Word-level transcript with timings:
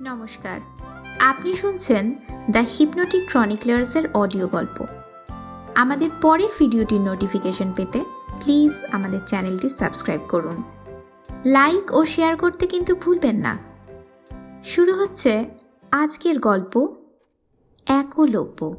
নমস্কার। 0.00 0.60
আপনি 1.18 1.52
শুনছেন 1.52 2.14
দ্য 2.50 2.58
হিপনোটিক 2.58 3.22
ক্রনিকলার্সের 3.28 4.12
অডিও 4.14 4.48
গল্প। 4.48 4.84
আমাদের 5.74 6.10
পরের 6.22 6.48
ভিডিওটির 6.58 7.00
নোটিফিকেশন 7.00 7.72
পেতে 7.76 8.04
প্লিজ 8.44 8.72
আমাদের 8.92 9.20
চ্যানেলটি 9.26 9.68
সাবস্ক্রাইব 9.68 10.20
করুন। 10.28 10.62
লাইক 11.46 11.90
ও 11.92 12.04
শেয়ার 12.04 12.36
করতে 12.36 12.66
কিন্তু 12.66 12.94
ভুলবেন 12.94 13.36
না। 13.36 13.58
শুরু 14.64 14.94
হচ্ছে 14.94 15.44
আজকের 15.92 16.38
গল্প 16.38 16.96
একলব্য। 17.86 18.76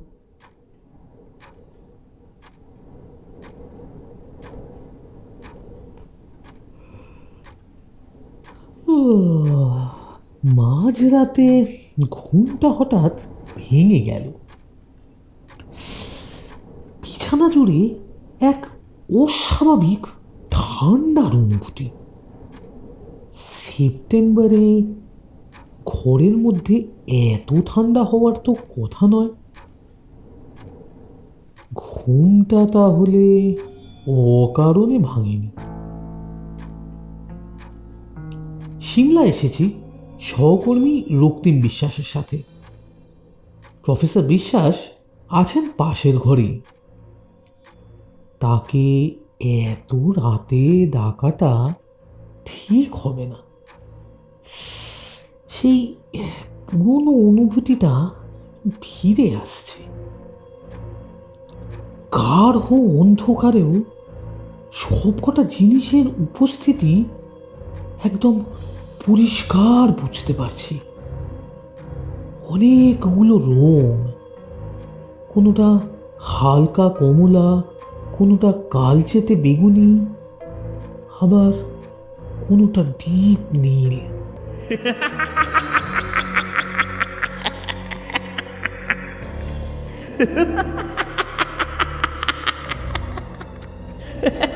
মাঝরাতে 10.45 11.65
ঘুমটা 12.09 12.69
হঠাৎ 12.71 13.19
ভেঙে 13.55 13.99
গেল। 14.01 14.31
বিছানা 17.03 17.49
জুড়ে 17.49 17.95
এক 18.39 18.65
অস্বাভাবিক 19.21 20.07
ঠান্ডার 20.51 21.23
অনুভূতি। 21.23 21.89
সেপ্টেম্বরে 23.31 24.83
ঘরের 25.85 26.37
মধ্যে 26.37 26.87
এত 27.07 27.61
ঠান্ডা 27.65 28.03
হওয়ার 28.03 28.35
তো 28.43 28.53
কথা 28.53 29.07
নয়। 29.07 29.29
ঘুমটা 31.75 32.65
তাহলে 32.65 33.55
অকারণে 34.07 34.99
ভাঙেনি। 34.99 35.49
সিমলা 38.81 39.21
এসেছি। 39.21 39.71
সহকর্মী 40.19 41.03
রক্তিম 41.11 41.61
বিশ্বাসের 41.61 42.03
সাথে। 42.03 42.41
প্রফেসর 43.85 44.21
বিশ্বাস 44.21 44.75
আছেন 45.29 45.69
পাশের 45.77 46.17
ঘরেই। 46.17 46.59
তাকে 48.39 49.15
এত 49.39 49.95
রাতে 49.95 50.87
ডাকাটা 50.87 51.73
ঠিক 52.45 52.95
হবে 52.95 53.25
না। 53.25 53.35
সেই 55.49 55.95
পুরনো 56.71 57.11
অনুভূতিটা 57.11 58.09
ফিরে 58.81 59.35
আসছে। 59.35 59.83
গাঢ় 62.13 62.75
অন্ধকারেও 62.99 63.81
সবকটা 64.71 65.43
জিনিসের 65.43 66.07
উপস্থিতি 66.07 67.05
একদম 68.03 68.39
পরিষ্কার 69.07 69.91
বুঝতে 69.91 70.33
পারছি। 70.33 70.79
অনেকগুলো 72.47 73.37
রং 73.37 74.11
কোনোটা 75.29 75.79
হালকা 76.19 76.89
কমলা, 76.89 77.63
কোনোটা 78.17 78.53
কালচেতে 78.71 79.35
বেগুনি, 79.35 80.05
আবার 81.21 81.53
কোনোটা 82.47 82.83
ডিপ 82.83 83.55
নীল। 83.55 83.99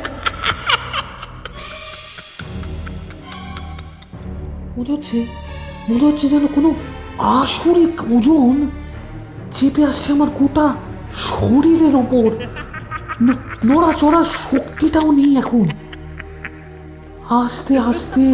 মনে 4.80 4.91
হচ্ছে 4.91 5.25
মনে 5.89 6.05
হচ্ছে 6.05 6.25
যেন 6.30 6.45
কোনো 6.55 6.69
আসরিক 7.44 7.95
ওজন 8.16 8.55
চেপে 9.52 9.81
আসছে 9.85 10.13
আমার 10.13 10.30
গোটা 10.39 10.67
শরীরের 11.27 11.95
ওপর। 11.95 12.30
নড়াচড়ার 13.66 14.23
শক্তিটাও 14.23 15.12
নেই 15.12 15.31
এখন। 15.38 15.67
আস্তে 17.29 17.73
আস্তে 17.90 18.25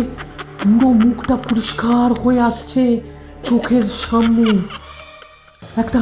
পুরো 0.59 0.89
মুখটা 0.93 1.35
পরিষ্কার 1.35 2.13
হয়ে 2.13 2.41
আসছে 2.41 2.83
চোখের 3.43 3.83
সামনে। 3.83 4.51
একটা 5.75 5.99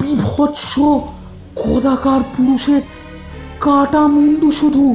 বিভৎস 0.00 0.72
কদাকার 1.60 2.22
পুরুষের 2.36 2.82
কাটা 3.60 4.02
মুন্ডু 4.14 4.52
শুধু, 4.52 4.86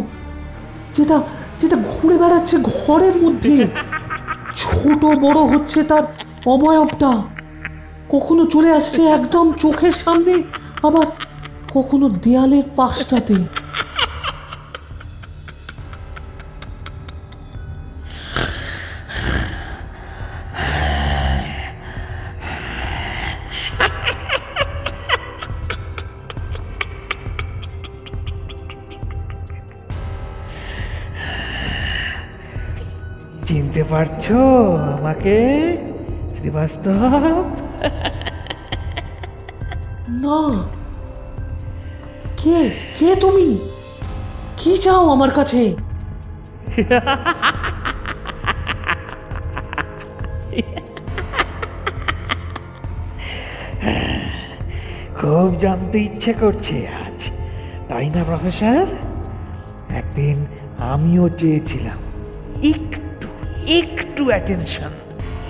যেটা 0.94 1.17
যেটা 1.59 1.78
ঘুরে 1.90 2.17
বেড়াচ্ছে 2.17 2.57
ঘরের 2.57 3.16
মধ্যে। 3.23 3.67
ছোট 4.79 5.06
বড় 5.06 5.40
হচ্ছে 5.41 5.84
তার 5.84 6.03
অবয়বটা। 6.45 7.12
কখনো 8.09 8.45
চলে 8.45 8.69
আসছে 8.72 9.01
একদম 9.07 9.51
চোখের 9.53 9.91
সামনে, 9.91 10.44
আবার 10.84 11.06
কখনো 11.73 12.09
দেয়ালের 12.09 12.63
পাশটাতে। 12.75 13.35
পারছ 33.99 34.31
আমাকে? 34.99 35.37
শ্রীবাস্তব? 36.37 36.89
না। 40.23 40.63
কে 42.37 42.71
কে 42.99 43.15
তুমি? 43.15 43.57
কি 44.57 44.77
চাও 44.77 45.09
আমার 45.09 45.31
কাছে? 45.31 45.75
খুব 55.16 55.55
জানতে 55.59 55.99
ইচ্ছে 55.99 56.33
করছে 56.33 56.87
আজ। 56.87 57.31
তাই 57.89 58.09
না 58.09 58.23
প্রফেসর? 58.23 58.85
একদিন 59.89 60.45
আমিও 60.77 61.29
চেয়েছিলাম। 61.29 62.09
একটু 63.69 64.25
অ্যাটেনশন 64.25 64.90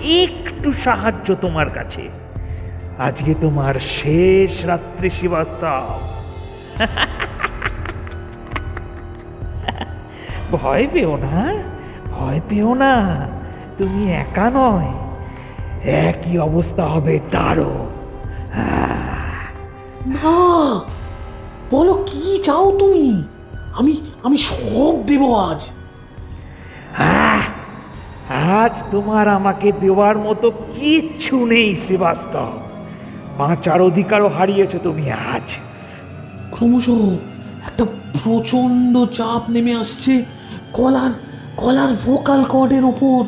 একটু 0.04 0.72
সাহায্য 0.72 1.34
তোমার 1.34 1.70
কাছে। 1.70 2.08
আজকে 2.98 3.34
তোমার 3.40 3.74
শেষ 3.74 4.64
রাত্রি 4.64 5.10
শ্রীবাস্তব। 5.10 6.00
ভয় 10.52 10.88
পেও 10.92 11.16
না, 11.16 11.52
ভয় 12.10 12.40
পেও 12.48 12.74
না, 12.74 13.26
তুমি 13.78 14.12
একা 14.12 14.50
নয়, 14.50 14.92
একই 16.06 16.38
অবস্থা 16.38 16.86
হবে 16.86 17.20
তারও। 17.30 17.86
না, 20.06 20.80
বলো 21.70 21.94
কি 21.94 22.40
চাও 22.44 22.78
তুমি? 22.78 23.24
আমি 23.78 24.00
আমি 24.22 24.36
সব 24.36 25.06
দেব 25.06 25.34
আজ! 25.34 25.70
আজ 28.40 28.82
তোমার 28.90 29.28
আমাকে 29.28 29.72
দেওয়ার 29.72 30.18
মতো 30.18 30.50
কিচ্ছু 30.50 31.46
নেই, 31.46 31.76
শ্রীবাস্তব। 31.76 32.52
বাঁচার 33.38 33.82
অধিকারও 33.82 34.28
হারিয়েছো 34.28 34.78
তুমি 34.82 35.12
আজ। 35.12 35.56
ক্রমশ 36.50 36.88
একটা 37.66 37.84
প্রচণ্ড 38.24 39.04
চাপ 39.04 39.50
নেমে 39.50 39.74
আসছে 39.74 40.24
গলার 40.72 41.10
গলার 41.56 41.88
ভোকাল 42.04 42.44
কর্ডের 42.44 42.84
ওপর। 42.84 43.24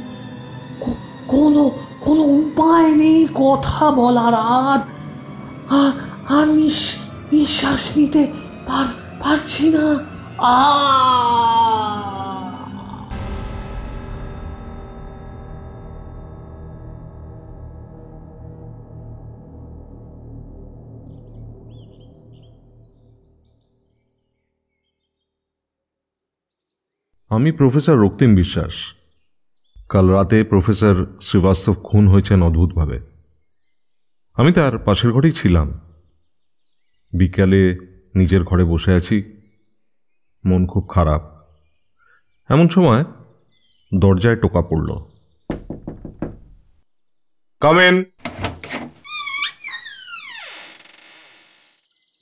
কোনো 1.29 1.71
কোনো 2.01 2.23
উপায় 2.23 2.95
নেই 2.95 3.27
কথা 3.35 3.91
বলার, 3.91 4.35
আর 4.35 4.79
আর- 5.71 6.53
নিঃশ্বাস 7.33 7.97
নিতে 7.97 8.27
পার 8.67 8.85
পারছি 9.21 9.69
না। 9.69 9.99
আ 10.39 10.73
আমি 27.33 27.53
প্রফেসর 27.53 27.97
রক্তিম 27.97 28.35
বিশ্বাস। 28.35 28.95
কাল 29.89 30.11
রাতে 30.11 30.45
প্রফেসর 30.45 31.07
শ্রীবাস্তব 31.21 31.73
খুন 31.73 32.09
হয়েছেন 32.09 32.43
অদ্ভুতভাবে। 32.43 33.01
আমি 34.35 34.53
তার 34.53 34.79
পাশের 34.79 35.13
ঘরেই 35.13 35.31
ছিলাম। 35.31 35.81
বিকালে 37.19 37.75
নিজের 38.15 38.45
ঘরে 38.45 38.65
বসে 38.65 38.93
আছি। 38.93 39.23
মন 40.47 40.67
খুব 40.67 40.89
খারাপ। 40.91 41.23
এমন 42.51 42.69
সময় 42.69 43.05
দরজায় 43.99 44.37
টোকা 44.37 44.61
পড়ল। 44.61 44.99
কামেন 47.61 48.05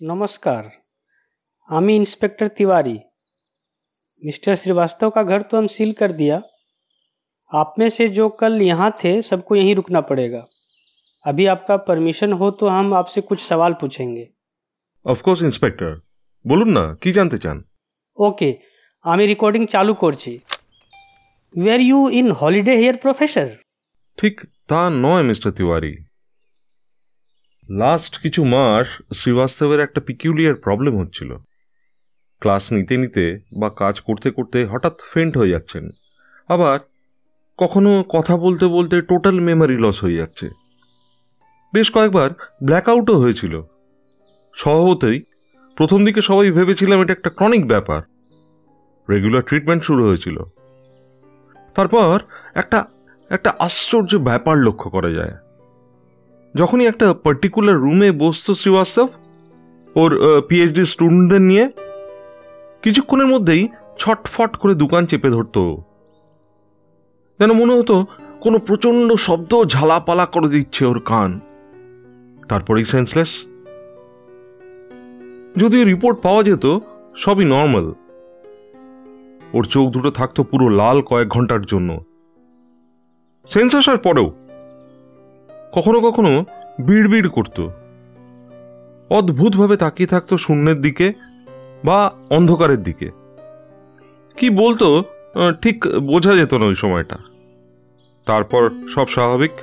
নমস্কার। 0.03 0.65
আমি 1.67 1.97
ইন্সপেক্টর 1.97 2.49
তিওয়ারি। 2.49 2.99
मिस्टर 4.22 4.56
श्रीवास्तव 4.56 5.10
का 5.10 5.24
घर 5.24 5.42
तो 5.42 5.58
हम 5.58 5.68
सील 5.68 5.92
कर 5.94 6.12
दिया 6.14 6.42
आप 7.52 7.74
में 7.80 7.88
से 7.90 8.08
जो 8.10 8.30
कल 8.40 8.62
यहाँ 8.62 8.92
थे 9.04 9.22
सबको 9.22 9.56
यहीं 9.56 9.76
रुकना 9.76 10.02
पड़ेगा 10.04 10.46
अभी 11.26 11.46
आपका 11.48 11.78
परमिशन 11.84 12.34
हो 12.34 12.50
तो 12.52 12.68
हम 12.68 12.94
आपसे 12.94 13.22
कुछ 13.24 13.40
सवाल 13.42 13.74
पूछेंगे 13.82 14.26
অফকোর্স 15.06 15.40
ইন্সপেক্টর 15.42 15.92
বলুন 16.46 16.70
না 16.78 16.84
কি 17.02 17.10
জানতে 17.12 17.38
চান 17.44 17.58
ওকে 18.18 18.50
আমি 19.06 19.24
রেকর্ডিং 19.26 19.64
চালু 19.74 19.94
করছি 20.04 20.32
were 21.54 21.80
you 21.82 22.00
in 22.20 22.28
holiday 22.42 22.74
here 22.82 22.98
professor 23.04 23.48
ঠিক 24.18 24.36
তা 24.70 24.82
নয় 25.06 25.24
মিস্টার 25.30 25.50
তিওয়ারি 25.58 25.94
লাস্ট 27.70 28.14
কিছু 28.24 28.42
মাস 28.54 28.88
শ্রীবাস্তবের 29.20 29.80
একটা 29.80 30.00
পিকিউলিয়ার 30.08 30.56
প্রবলেম 30.66 30.94
হচ্ছিল 31.02 31.32
ক্লাস 32.41 32.73
নিতে 32.73 32.97
নিতে 32.97 33.39
বা 33.61 33.71
কাজ 33.71 34.01
করতে 34.01 34.31
করতে 34.31 34.65
হঠাৎ 34.65 34.95
ফেন্ট 35.13 35.39
হয়ে 35.39 35.49
যাচ্ছেন। 35.49 35.91
আবার 36.49 36.79
কখনো 37.59 38.05
কথা 38.09 38.37
বলতে 38.37 38.67
বলতে 38.67 39.03
টোটাল 39.03 39.41
মেমারি 39.41 39.77
লস 39.77 40.05
হয়ে 40.05 40.15
যাচ্ছে। 40.15 40.49
বেশ 41.75 41.91
কয়েকবার 41.91 42.31
ব্ল্যাকআউটও 42.65 43.19
হয়েছিল। 43.19 43.63
স্বভাবতই 44.57 45.23
প্রথম 45.77 46.05
দিকে 46.05 46.23
সবাই 46.23 46.51
ভেবেছিলাম 46.51 47.03
এটা 47.03 47.13
একটা 47.13 47.31
ক্রনিক 47.31 47.67
ব্যাপার। 47.69 48.03
রেগুলার 49.11 49.43
ট্রিটমেন্ট 49.43 49.83
শুরু 49.83 50.09
হয়েছিল। 50.09 50.43
তারপর 51.75 52.21
একটা 52.55 52.85
একটা 53.31 53.55
আশ্চর্য 53.59 54.17
ব্যাপার 54.17 54.57
লক্ষ্য 54.57 54.91
করা 54.91 55.11
যায়। 55.11 55.35
যখনই 56.55 56.87
একটা 56.87 57.15
পার্টিকুলার 57.15 57.77
রুমে 57.77 58.11
বসতো 58.11 58.55
শ্রীবাস্তব, 58.55 59.09
ওর 59.95 60.41
পিএইচডি 60.49 60.85
স্টুডেন্টদের 60.85 61.41
নিয়ে 61.41 61.71
কিছুক্ষণের 62.83 63.27
মধ্যেই 63.27 63.69
ছটফট 63.99 64.57
করে 64.57 64.75
দোকান 64.75 65.07
চেপে 65.07 65.31
ধরতো। 65.31 65.83
যেন 67.39 67.53
মনে 67.53 67.73
হতো 67.73 68.07
কোনো 68.41 68.59
প্রচণ্ড 68.59 69.13
শব্দ 69.13 69.65
ঝালাপালা 69.65 70.27
করে 70.27 70.49
দিচ্ছে 70.49 70.85
ওর 70.85 71.01
কান। 71.01 71.41
তারপরেই 72.49 72.85
সেন্সলেস 72.85 73.45
যদিও 75.57 75.85
রিপোর্ট 75.85 76.23
পাওয়া 76.23 76.43
যেত, 76.43 76.79
সবই 77.17 77.45
নর্মাল 77.45 77.93
ওর 79.55 79.65
চোখ 79.65 79.91
দুটো 79.91 80.11
থাকতো 80.11 80.45
পুরো 80.45 80.69
লাল 80.69 81.03
কয়েক 81.03 81.29
ঘণ্টার 81.29 81.63
জন্য। 81.63 82.05
সেন্স 83.47 83.77
আসার 83.77 83.99
পরেও। 83.99 84.31
কখনো 85.73 86.01
কখনো 86.01 86.45
বিড় 86.87 87.09
বিড় 87.09 87.29
করত। 87.29 87.69
অদ্ভুতভাবে 89.11 89.77
তাকিয়ে 89.77 90.07
থাকতো 90.07 90.39
শূন্যের 90.39 90.81
দিকে 90.81 91.13
বা 91.84 92.00
অন্ধকারের 92.30 92.82
দিকে 92.82 93.08
কি 94.38 94.48
বলতো 94.56 94.88
আহ, 95.00 95.52
ঠিক 95.64 95.78
বোঝা 96.06 96.34
যেত 96.36 96.52
না 96.54 96.66
ওই 96.66 96.76
সময়টা 96.76 97.18
তারপর 98.28 98.64
সব 98.96 99.08
স্বাভাবিক 99.08 99.54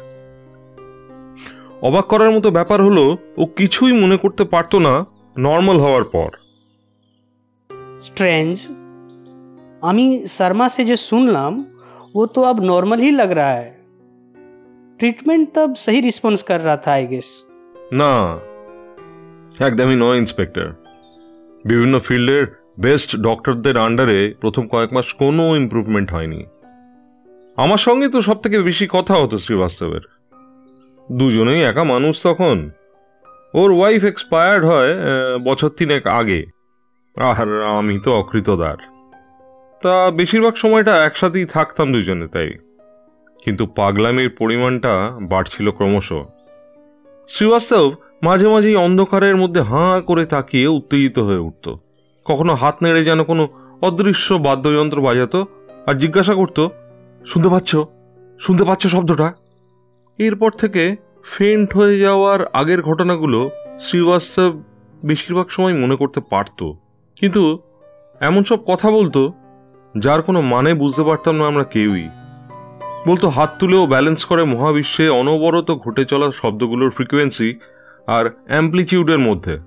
অবাক 1.82 2.06
করার 2.06 2.30
মতো 2.30 2.48
ব্যাপার 2.50 2.78
হলো 2.82 3.04
ও 3.36 3.42
কিছুই 3.56 3.92
মনে 4.02 4.16
করতে 4.16 4.44
পারতো 4.44 4.76
না 4.78 4.94
নর্মাল 5.36 5.78
হওয়ার 5.80 6.06
পর 6.14 6.30
स्ट्रेंज 8.06 8.54
আমি 9.82 10.04
शर्मा 10.28 10.66
से 10.68 10.82
जो 10.84 10.96
सुनलाम 11.00 11.54
वो 12.14 12.22
तो 12.34 12.40
अब 12.42 12.56
नॉर्मल 12.64 12.98
ही 13.00 13.10
लग 13.12 13.30
रहा 13.32 13.54
है 13.54 13.68
ट्रीटमेंट 15.00 15.44
तब 15.54 15.68
सही 15.76 16.00
रिस्पॉन्स 16.00 16.40
कर 16.42 16.58
रहा 16.60 16.76
था 16.84 16.90
आई 16.92 17.04
गेस 17.12 17.28
না 18.00 18.12
একদমই 19.60 19.96
নয় 19.96 20.18
ইন্সপেক্টর 20.18 20.66
বিভিন্ন 21.67 21.99
ফিল্ডের 21.99 22.47
বেস্ট 22.79 23.15
ডক্টরদের 23.15 23.77
আন্ডারে 23.77 24.33
প্রথম 24.41 24.67
কয়েক 24.67 24.93
মাস 24.93 25.13
কোনো 25.13 25.55
ইমপ্রুভমেন্ট 25.55 26.11
হয়নি। 26.11 26.45
আমার 27.57 27.77
সঙ্গে 27.77 28.07
তো 28.07 28.21
সব 28.21 28.41
থেকে 28.41 28.59
বেশি 28.59 28.87
কথা 28.89 29.13
হতো 29.13 29.37
শ্রীবাস্তবের। 29.37 30.01
দুজনেই 31.11 31.63
একা 31.63 31.83
মানুষ 31.83 32.23
তখন। 32.23 32.71
ওর 33.53 33.71
ওয়াইফ 33.71 34.03
এক্সপায়ার্ড 34.03 34.65
হয় 34.65 34.89
বছর 35.37 35.69
তিনেক 35.69 36.07
আগে। 36.07 36.45
আর 37.17 37.63
আমি 37.63 37.99
তো 37.99 38.19
অকৃতদার। 38.19 38.77
তা 39.83 40.11
বেশিরভাগ 40.11 40.55
সময়টা 40.55 41.05
একসাথেই 41.05 41.45
থাকতাম 41.45 41.93
দুজনে, 41.93 42.27
তাই। 42.27 42.53
কিন্তু 43.43 43.65
পাগলামির 43.65 44.29
পরিমাণটা 44.29 45.11
বাড়ছিল 45.21 45.71
ক্রমশ। 45.71 46.13
শ্রীবাস্তব 47.29 47.93
মাঝে 48.23 48.47
মাঝেই 48.47 48.75
অন্ধকারের 48.75 49.35
মধ্যে 49.35 49.61
হাঁ 49.61 50.01
করে 50.01 50.25
তাকিয়ে 50.25 50.67
উত্তেজিত 50.67 51.19
হয়ে 51.19 51.37
উঠত। 51.37 51.75
কখনো 52.25 52.55
হাত 52.55 52.83
নেড়ে 52.83 53.03
যেন 53.03 53.23
কোনো 53.23 53.47
অদৃশ্য 53.81 54.33
বাদ্যযন্ত্র 54.33 55.01
বাজাতো 55.01 55.45
আর 55.85 55.93
জিজ্ঞাসা 55.93 56.33
করতো, 56.33 56.69
শুনতে 57.25 57.49
পাচ্ছ? 57.49 57.75
শুনতে 58.39 58.63
পাচ্ছ 58.63 58.87
শব্দটা? 58.87 59.33
এরপর 60.17 60.51
থেকে 60.51 60.95
ফেন্ট 61.23 61.75
হয়ে 61.77 61.99
যাওয়ার 61.99 62.45
আগের 62.53 62.81
ঘটনাগুলো 62.81 63.49
শ্রীবাস্তব 63.79 64.63
বেশিরভাগ 65.05 65.47
সময় 65.49 65.73
মনে 65.73 65.95
করতে 65.95 66.21
পারত। 66.29 66.71
কিন্তু 67.15 67.59
এমন 68.19 68.43
সব 68.43 68.59
কথা 68.67 68.91
বলতো, 68.91 69.33
যার 69.97 70.21
কোনো 70.21 70.41
মানে 70.41 70.73
বুঝতে 70.73 71.03
পারতাম 71.03 71.35
না 71.35 71.47
আমরা 71.47 71.63
কেউই। 71.63 72.09
বলতো 73.07 73.29
হাত 73.29 73.55
তুলেও 73.59 73.87
ব্যালেন্স 73.87 74.25
করে 74.25 74.43
মহাবিশ্বে 74.43 75.09
অনবরত 75.09 75.71
ঘটে 75.71 76.05
চলা 76.05 76.31
শব্দগুলোর 76.31 76.89
ফ্রিকোয়েন্সি 76.89 77.59
আর 78.07 78.29
অ্যাম্প্লিচিউডের 78.47 79.19
মধ্যে। 79.19 79.57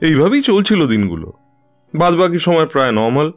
এইভাবেই 0.00 0.42
চলছিল 0.42 0.86
দিনগুলো। 0.86 1.32
বাদবাকি 1.94 2.38
সময় 2.38 2.66
প্রায় 2.66 2.92
নর্মাল 2.92 3.32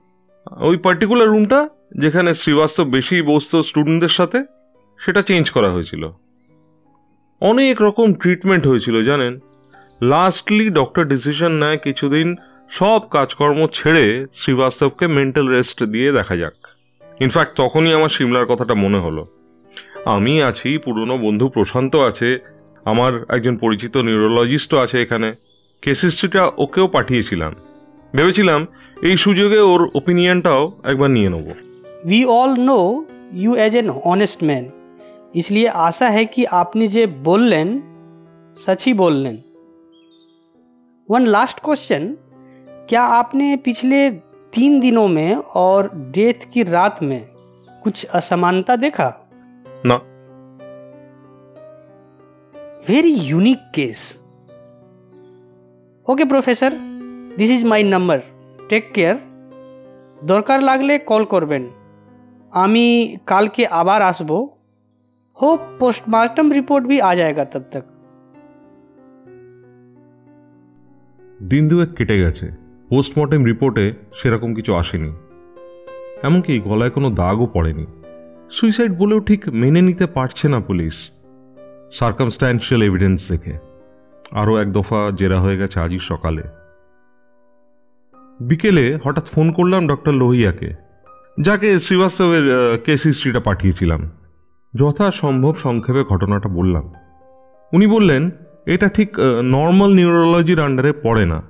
ওই 0.59 0.77
পার্টিকুলার 0.77 1.27
রুমটা 1.27 1.69
যেখানে 1.99 2.33
শ্রীবাস্তব 2.33 2.83
বেশি 2.83 3.21
বসত 3.21 3.55
স্টুডেন্টদের 3.55 4.09
সাথে, 4.09 4.43
সেটা 4.99 5.21
চেঞ্জ 5.21 5.51
করা 5.51 5.71
হয়েছিল। 5.71 6.09
অনেক 7.41 7.81
রকম 7.81 8.13
ট্রিটমেন্ট 8.13 8.67
হয়েছিল, 8.67 9.03
জানেন? 9.03 9.39
লাস্টলি 10.01 10.69
ডক্টর 10.69 11.05
ডিসিশন 11.05 11.51
নেয় 11.51 11.77
কিছুদিন 11.77 12.35
সব 12.69 13.01
কাজকর্ম 13.11 13.67
ছেড়ে 13.73 14.25
শ্রীবাস্তবকে 14.33 15.07
মেন্টাল 15.07 15.47
রেস্ট 15.47 15.83
দিয়ে 15.83 16.11
দেখা 16.11 16.35
যাক। 16.35 16.53
ইনফ্যাক্ট 17.19 17.57
তখনই 17.57 17.93
আমার 17.93 18.09
সিমলার 18.09 18.45
কথাটা 18.45 18.73
মনে 18.73 18.99
হলো। 18.99 19.25
আমি 20.05 20.43
আছি, 20.43 20.77
পুরনো 20.77 21.17
বন্ধু 21.17 21.49
প্রশান্ত 21.49 21.95
আছে 21.95 22.56
আমার 22.86 23.12
একজন 23.30 23.54
পরিচিত 23.56 23.94
নিউরোলজিস্টও 23.98 24.78
আছে 24.78 24.96
এখানে 25.00 25.28
কেস 25.82 26.00
হিস্ট্রিটা 26.04 26.42
ওকেও 26.58 26.86
পাঠিয়েছিলাম 26.88 27.52
ভেবেছিলাম 28.14 28.60
এই 29.02 29.16
সুযোগে 29.16 29.60
ওর 29.62 29.80
ওপিনিয়নটাও 29.94 30.62
একবার 30.90 31.10
নিয়ে 31.10 31.30
নেব 31.30 31.48
we 32.04 32.20
all 32.30 32.52
know 32.62 32.80
you 33.34 33.50
as 33.56 33.72
an 33.76 33.88
honest 34.04 34.38
man 34.42 34.64
इसलिए 35.34 35.66
आशा 35.80 36.08
है 36.08 36.24
कि 36.26 36.42
आपने 36.54 36.86
जे 36.88 37.04
बोललेन 37.26 37.68
सच 38.56 38.80
ही 38.86 38.92
बोललेन 38.94 39.36
वन 41.08 41.26
लास्ट 41.26 41.60
क्वेश्चन 41.60 42.02
क्या 42.88 43.02
आपने 43.12 43.56
पिछले 43.64 44.00
तीन 44.52 44.80
दिनों 44.80 45.06
में 45.08 45.34
और 45.56 45.90
डेथ 46.10 46.50
की 46.52 46.62
रात 46.68 47.02
में 47.02 47.20
कुछ 47.82 48.04
असमानता 48.12 48.76
देखा 48.78 49.08
না 49.86 49.96
Very 52.87 53.13
unique 53.13 53.57
case 53.73 54.17
okay 56.07 56.25
professor 56.25 56.71
this 57.37 57.51
is 57.51 57.65
my 57.65 57.83
number 57.83 58.19
take 58.69 58.93
care 58.93 59.15
দরকার 60.23 60.63
লাগলে 60.63 60.99
কল 60.99 61.25
করবেন। 61.25 61.69
আমি 62.51 63.17
কালকে 63.25 63.67
আবার 63.67 64.01
আসব। 64.01 64.49
হোপ 65.41 65.59
পোস্টমার্টম 65.79 66.51
রিপোর্ট 66.51 66.87
ভি 66.87 67.01
আ 67.01 67.15
যায়গা 67.15 67.45
তব 67.45 67.61
তক 67.71 67.83
দিন 71.49 71.67
দুয়েক 71.67 71.89
কেটে 71.89 72.19
গেছে। 72.19 72.51
পোস্টমর্টেম 72.89 73.45
রিপোর্টে 73.45 73.93
সেরকম 74.13 74.53
কিছু 74.53 74.75
আসেনি। 74.75 75.11
এমনকি 76.23 76.59
গলায় 76.59 76.89
কোনো 76.89 77.09
দাগও 77.09 77.47
পড়েনি। 77.53 77.85
সুইসাইড 78.49 78.97
বলেও 78.97 79.19
ঠিক 79.19 79.49
মেনে 79.49 79.81
নিতে 79.81 80.05
পারছে 80.05 80.47
না 80.47 80.59
পুলিশ। 80.59 81.11
সার্কামস্ট্যান্সিয়াল 81.91 82.83
এভিডেন্স 82.83 83.31
দেখে। 83.31 83.57
আরও 84.31 84.57
এক 84.57 84.71
দফা 84.71 85.11
জেরা 85.15 85.39
হয়ে 85.39 85.57
গেছে 85.57 85.79
আজই 85.79 85.99
সকালে। 85.99 86.43
বিকেলে 88.41 88.99
হঠাৎ 89.03 89.25
ফোন 89.25 89.51
করলাম 89.51 89.87
ডক্টর 89.87 90.13
লোহিয়াকে। 90.13 90.73
যাকে 91.41 91.79
শ্রীবাস্তবের 91.79 92.43
কেস 92.85 93.05
হিস্ট্রিটা 93.05 93.39
পাঠিয়েছিলাম। 93.39 94.11
যথাসম্ভব 94.75 95.55
সংক্ষেপে 95.55 96.03
ঘটনাটা 96.03 96.49
বললাম। 96.49 96.93
উনি 97.73 97.87
বললেন, 97.87 98.29
এটা 98.65 98.89
ঠিক 98.89 99.19
নর্মাল 99.43 99.93
নিউরোলজির 99.93 100.59
আন্ডারে 100.59 100.93
পড়ে 100.93 101.25
না। 101.25 101.41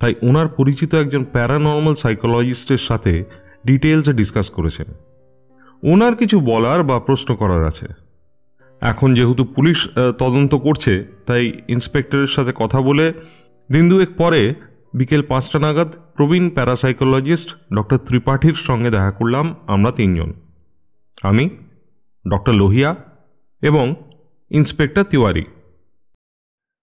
তাই 0.00 0.14
ওনার 0.22 0.48
পরিচিত 0.48 0.94
একজন 0.94 1.24
প্যারানর্মাল 1.24 1.94
সাইকোলজিস্টের 1.94 2.78
সাথে 2.78 3.24
ডিটেলসে 3.66 4.12
ডিসকাস 4.12 4.50
করেছেন। 4.50 4.86
ওনার 5.92 6.16
কিছু 6.16 6.40
বলার 6.40 6.82
বা 6.82 7.00
প্রশ্ন 7.00 7.34
করার 7.34 7.66
আছে। 7.66 8.05
এখন 8.80 9.14
যেহেতু 9.14 9.44
পুলিশ 9.44 9.88
তদন্ত 10.18 10.54
করছে, 10.54 11.04
তাই 11.26 11.52
ইন্সপেক্টরের 11.68 12.26
সাথে 12.26 12.52
কথা 12.56 12.80
বলে 12.80 13.12
দিন 13.72 13.88
দুয়েক 13.88 14.08
পরে 14.16 14.54
বিকেল 14.94 15.22
পাঁচটা 15.28 15.58
নাগাদ 15.58 15.94
প্রবীণ 16.16 16.50
প্যারাসাইকোলজিস্ট 16.50 17.56
ডক্টর 17.76 17.96
ত্রিপাঠীর 17.96 18.54
সঙ্গে 18.54 18.90
দেখা 18.90 19.10
করলাম 19.10 19.54
আমরা 19.66 19.90
তিনজন। 19.90 20.32
আমি, 21.22 21.50
ডক্টর 22.30 22.52
লোহিয়া 22.52 22.96
এবং 23.62 23.94
ইন্সপেক্টর 24.50 25.04
তিওয়ারি। 25.04 25.44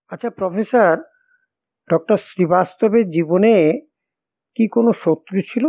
আচ্ছা 0.09 0.29
প্রফেসর, 0.29 0.97
ডক্টর 1.91 2.17
শ্রীবাস্তবের 2.17 3.09
জীবনে 3.09 3.79
কি 4.55 4.67
কোনো 4.67 4.91
শত্রু 4.93 5.41
ছিল? 5.47 5.65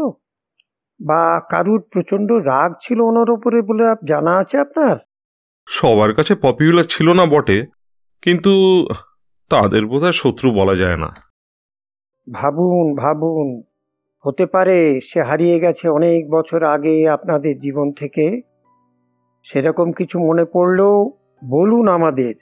বা 1.01 1.41
কারুর 1.51 1.83
প্রচণ্ড 1.93 2.33
রাগ 2.33 2.73
ছিল 2.81 3.01
ওনার 3.01 3.31
ওপরে 3.31 3.63
বলে 3.63 3.85
জানা 4.09 4.37
আছে 4.37 4.59
আপনার? 4.59 4.97
সবার 5.69 6.15
কাছে 6.15 6.35
পপুলার 6.35 6.85
ছিল 6.85 7.13
না 7.13 7.27
বটে 7.27 7.67
কিন্তু 8.23 8.87
তাদের 9.51 9.87
বোধহয় 9.87 10.13
শত্রু 10.13 10.51
বলা 10.51 10.75
যায় 10.75 10.97
না। 10.97 11.17
ভাবুন 12.33 12.95
ভাবুন 12.95 13.63
হতে 14.25 14.47
পারে 14.47 15.01
সে 15.05 15.23
হারিয়ে 15.23 15.61
গেছে 15.61 15.89
অনেক 15.89 16.31
বছর 16.31 16.63
আগে 16.63 17.09
আপনাদের 17.09 17.59
জীবন 17.59 17.93
থেকে। 17.93 18.41
সেরকম 19.45 19.93
কিছু 19.93 20.19
মনে 20.19 20.45
পড়লেও 20.45 21.13
বলুন 21.45 21.89
আমাদের। 21.89 22.35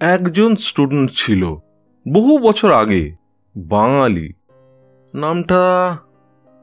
একজন 0.00 0.56
স্টুডেন্ট 0.56 1.10
ছিল 1.10 1.46
বহু 2.12 2.38
বছর 2.38 2.72
আগে 2.72 3.16
বাঙালি। 3.56 4.32
নামটা 5.14 5.96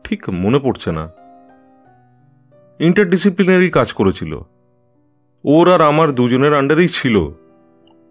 ঠিক 0.03 0.29
মনে 0.29 0.59
পড়ছে 0.59 0.91
না। 0.91 1.09
ইন্টারডিসিপ্লিনারি 2.79 3.69
কাজ 3.69 3.93
করেছিল। 3.93 4.39
ওর 5.43 5.73
আর 5.73 5.81
আমার 5.81 6.11
দুজনের 6.11 6.53
আন্ডারেই 6.53 6.87
ছিল। 6.87 7.15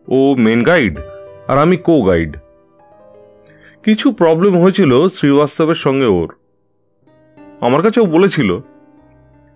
ও 0.09 0.35
মেন 0.39 0.63
গাইড 0.63 0.99
আর 1.49 1.59
আমি 1.59 1.77
কো 1.77 2.03
গাইড 2.03 2.37
কিছু 3.85 4.13
প্রবলেম 4.13 4.63
হয়েছিল 4.63 5.09
শ্রীবাস্তবের 5.09 5.75
সঙ্গে 5.75 6.07
ওর। 6.07 6.35
আমার 7.61 7.83
কাছেও 7.83 8.07
বলেছিল। 8.07 8.59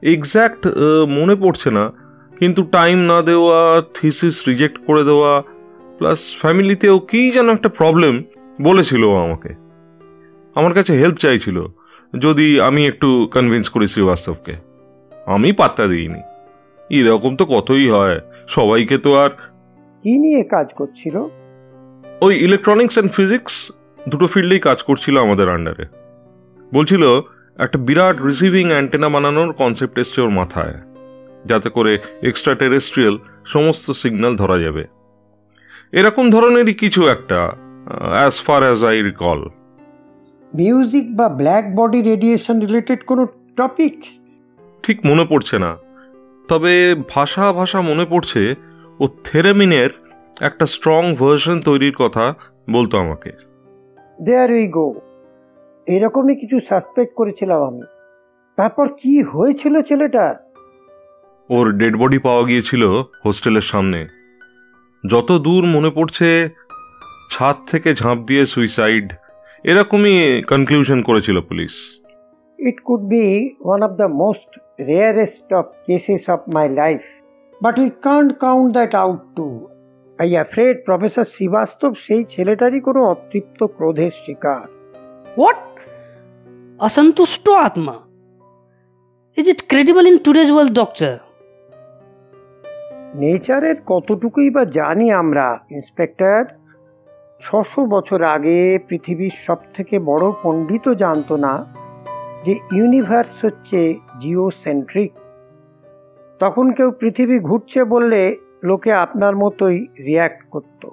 এক্স্যাক্ট 0.03 0.67
মনে 1.09 1.35
পড়ছে 1.37 1.71
না। 1.71 1.93
কিন্তু 2.39 2.63
টাইম 2.63 2.99
না 2.99 3.23
দেওয়া 3.23 3.83
থিসিস 3.95 4.49
রিজেক্ট 4.49 4.87
করে 4.87 5.05
দেওয়া 5.05 5.43
প্লাস 5.99 6.37
ফ্যামিলিতেও 6.39 6.99
কী 6.99 7.31
যেন 7.31 7.51
একটা 7.51 7.69
প্রবলেম 7.69 8.23
বলেছিল 8.63 9.03
আমাকে। 9.17 9.51
আমার 10.55 10.75
কাছে 10.75 10.93
হেল্প 10.93 11.17
চাইছিল, 11.17 11.67
যদি 12.19 12.61
আমি 12.61 12.87
একটু 12.87 13.29
কনভিন্স 13.35 13.69
করি 13.69 13.87
শ্রীবাস্তবকে। 13.87 14.55
আমি 15.27 15.53
পাত্তা 15.53 15.87
দিইনি। 15.87 16.21
এরকম 16.93 17.37
তো 17.37 17.45
কতই 17.47 17.89
হয় 17.89 18.21
সবাইকে 18.49 18.99
তো 18.99 19.11
আর 19.15 19.31
কি 20.05 20.19
নিয়ে 20.19 20.43
কাজ 20.43 20.67
করছিল? 20.77 21.17
ওই 22.21 22.35
ইলেকট্রনিক্স 22.37 22.95
অ্যান্ড 22.95 23.13
ফিজিক্স 23.13 23.73
দুটো 24.09 24.27
ফিল্ডেই 24.27 24.61
কাজ 24.61 24.83
করছিল 24.83 25.21
আমাদের 25.21 25.51
আন্ডারে 25.51 25.87
বলছিল 26.75 27.21
একটা 27.59 27.79
বিরাট 27.79 28.23
রিসিভিং 28.23 28.69
অ্যান্টেনা 28.69 29.09
বানানোর 29.09 29.53
কনসেপ্ট 29.53 29.99
এসছে 29.99 30.21
ওর 30.21 30.31
মাথায় 30.31 30.75
যাতে 31.47 31.71
করে 31.71 31.99
এক্সট্রা 32.23 32.55
টেরেস্ট্রিয়াল 32.55 33.19
সমস্ত 33.45 33.91
সিগন্যাল 33.91 34.37
ধরা 34.37 34.59
যাবে। 34.59 34.85
এরকম 35.93 36.31
ধরনেরই 36.31 36.75
কিছু 36.75 37.09
একটা 37.09 37.53
as 38.13 38.33
far 38.33 38.63
as 38.63 38.85
I 38.85 39.03
recall 39.03 39.49
music 40.55 41.17
বা 41.17 41.29
ব্ল্যাক 41.29 41.65
বডি 41.75 42.03
রেডিয়েশন 42.03 42.61
রিলেটেড 42.61 43.05
কোনো 43.05 43.27
টপিক 43.57 43.95
ঠিক 44.83 45.07
মনে 45.07 45.25
পড়ছে 45.29 45.59
না। 45.59 45.77
তবে 46.53 46.95
ভাষা 47.15 47.53
ভাষা 47.53 47.81
মনে 47.81 48.07
পড়ছে 48.11 48.55
ও 49.01 49.09
থেরামিনের 49.25 49.91
একটা 50.41 50.67
স্ট্রং 50.67 51.15
ভার্সন 51.15 51.61
তৈরির 51.61 51.93
কথা 51.93 52.35
বলতো 52.71 52.99
আমাকে। 52.99 53.33
দেয়ার 54.21 54.51
উই 54.51 54.67
গো 54.67 54.95
এরকমই 55.87 56.35
কিছু 56.35 56.61
সাসপেক্ট 56.69 57.15
করেছিলাম 57.15 57.63
আমি। 57.63 57.83
তারপর 58.57 58.89
কি 58.89 59.23
হয়েছিল 59.23 59.83
ছেলেটার? 59.83 60.35
ওর 61.51 61.73
ডেড 61.73 61.97
বডি 61.97 62.19
পাওয়া 62.19 62.43
গিয়েছিল 62.43 62.89
হোস্টেলের 63.25 63.61
সামনে। 63.61 64.07
যত 65.11 65.33
দূর 65.33 65.65
মনে 65.65 65.91
পড়ছে 65.91 66.49
ছাদ 67.31 67.57
থেকে 67.67 67.95
ঝাঁপ 67.95 68.19
দিয়ে 68.19 68.47
সুইসাইড 68.47 69.13
এরকমই 69.65 70.43
কনক্লুশন 70.43 71.03
করেছিল 71.03 71.41
police. 71.41 72.01
It 72.59 72.81
could 72.85 73.01
be 73.01 73.49
one 73.61 73.83
of 73.83 73.91
the 73.91 74.09
most 74.09 74.62
rarest 74.79 75.45
of 75.51 75.67
cases 75.87 76.29
of 76.29 76.41
my 76.49 76.67
life. 76.67 77.09
But 77.61 77.79
we 77.79 77.91
can't 77.91 78.39
count 78.39 78.75
that 78.75 78.95
out 78.95 79.37
too. 79.37 79.71
I 80.19 80.29
afraid 80.45 80.75
professor 80.87 81.25
Srivastava 81.25 81.93
সেই 82.05 82.23
ছেলেটারই 82.25 82.81
কোনো 82.81 83.01
অতৃপ্ত 83.13 83.61
ক্রোধের 83.77 84.15
শিকার 84.25 84.67
What? 85.37 85.61
Asantusto 86.79 87.53
Atma? 87.67 87.97
Is 89.37 89.47
it 89.49 89.61
credible 89.69 90.07
in 90.07 90.17
today's 90.27 90.51
world, 90.57 90.75
doctor? 90.75 91.13
নেচারের 93.15 93.77
কতটুকুই 93.87 94.49
বা 94.51 94.63
জানি 94.79 95.07
আমরা 95.13 95.47
ইন্সপেক্টর 95.71 96.43
ছশো 97.41 97.83
বছর 97.87 98.21
আগে 98.35 98.59
পৃথিবীর 98.89 99.35
সব 99.47 99.61
থেকে 99.75 99.95
বড় 100.11 100.27
পণ্ডিতও 100.43 100.93
জানতো 100.95 101.35
না 101.37 101.53
যে 102.45 102.59
ইউনিভার্স 102.73 103.45
হচ্ছে 103.45 103.95
জিওসেন্ট্রিক 104.21 105.13
তখন 106.39 106.73
কেউ 106.73 106.91
পৃথিবী 106.91 107.39
ঘুরছে 107.39 107.85
বললে 107.85 108.37
লোকে 108.65 108.93
আপনার 108.93 109.37
মতোই 109.37 109.87
রিয়্যাক্ট 110.07 110.43
করত। 110.51 110.89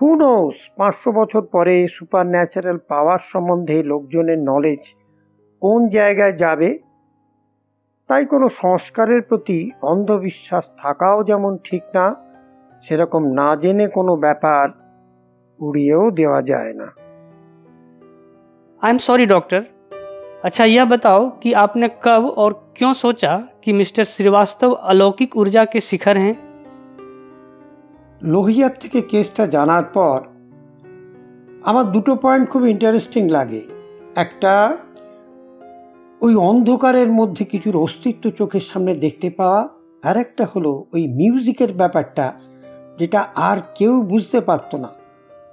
হুনোস 0.00 0.70
পাঁচশো 0.76 1.12
বছর 1.12 1.42
পরে 1.42 1.88
সুপার 1.88 2.26
ন্যাচারাল 2.26 2.78
পাওয়ার 2.88 3.18
সম্বন্ধে 3.22 3.82
লোকজনের 3.82 4.38
নলেজ 4.38 4.94
কোন 5.60 5.88
জায়গায় 5.88 6.32
যাবে? 6.32 6.78
তাই 8.08 8.24
কোনো 8.24 8.48
সংস্কারের 8.48 9.22
প্রতি 9.22 9.70
অন্ধবিশ্বাস 9.82 10.70
থাকাও 10.78 11.24
যেমন 11.24 11.58
ঠিক 11.64 11.82
না, 11.94 12.14
সেরকম 12.82 13.26
না 13.26 13.56
জেনে 13.56 13.86
কোনো 13.88 14.16
ব্যাপার 14.16 14.68
উড়িয়েও 15.60 16.10
দেওয়া 16.10 16.42
যায় 16.42 16.74
না। 16.74 16.88
আই 18.82 18.90
এম 18.90 18.98
সরি 18.98 19.26
ডক্টর 19.26 19.62
अच्छा 20.43 20.65
यह 20.65 20.85
बताओ 20.85 21.29
कि 21.43 21.53
आपने 21.55 21.87
कब 22.03 22.25
और 22.37 22.53
क्यों 22.77 22.93
सोचा 22.95 23.35
कि 23.63 23.73
मिस्टर 23.73 24.03
श्रीवास्तव 24.05 24.71
अलौकिक 24.91 25.37
ऊर्जा 25.37 25.65
के 25.65 25.79
शिखर 25.81 26.17
हैं 26.17 26.35
লোহিয়ার 28.21 28.73
থেকে 28.81 28.99
কেসটা 29.11 29.43
জানার 29.45 29.85
পর 29.93 30.17
আমার 31.63 31.85
দুটো 31.91 32.13
পয়েন্ট 32.15 32.45
খুব 32.49 32.63
ইন্টারেস্টিং 32.65 33.23
লাগে 33.29 33.61
একটা 34.15 34.53
ওই 36.21 36.33
অন্ধকারের 36.41 37.09
মধ্যে 37.11 37.43
কিছুর 37.45 37.75
অস্তিত্ব 37.77 38.25
চোখের 38.29 38.65
সামনে 38.65 38.93
দেখতে 38.95 39.27
পাওয়া 39.29 39.61
আর 40.03 40.15
একটা 40.17 40.43
হলো 40.53 40.71
ওই 40.93 41.03
মিউজিকের 41.17 41.71
ব্যাপারটা 41.73 42.25
যেটা 42.99 43.21
আর 43.49 43.57
কেউ 43.75 43.93
বুঝতে 44.03 44.39
পারতো 44.41 44.75
না 44.77 44.89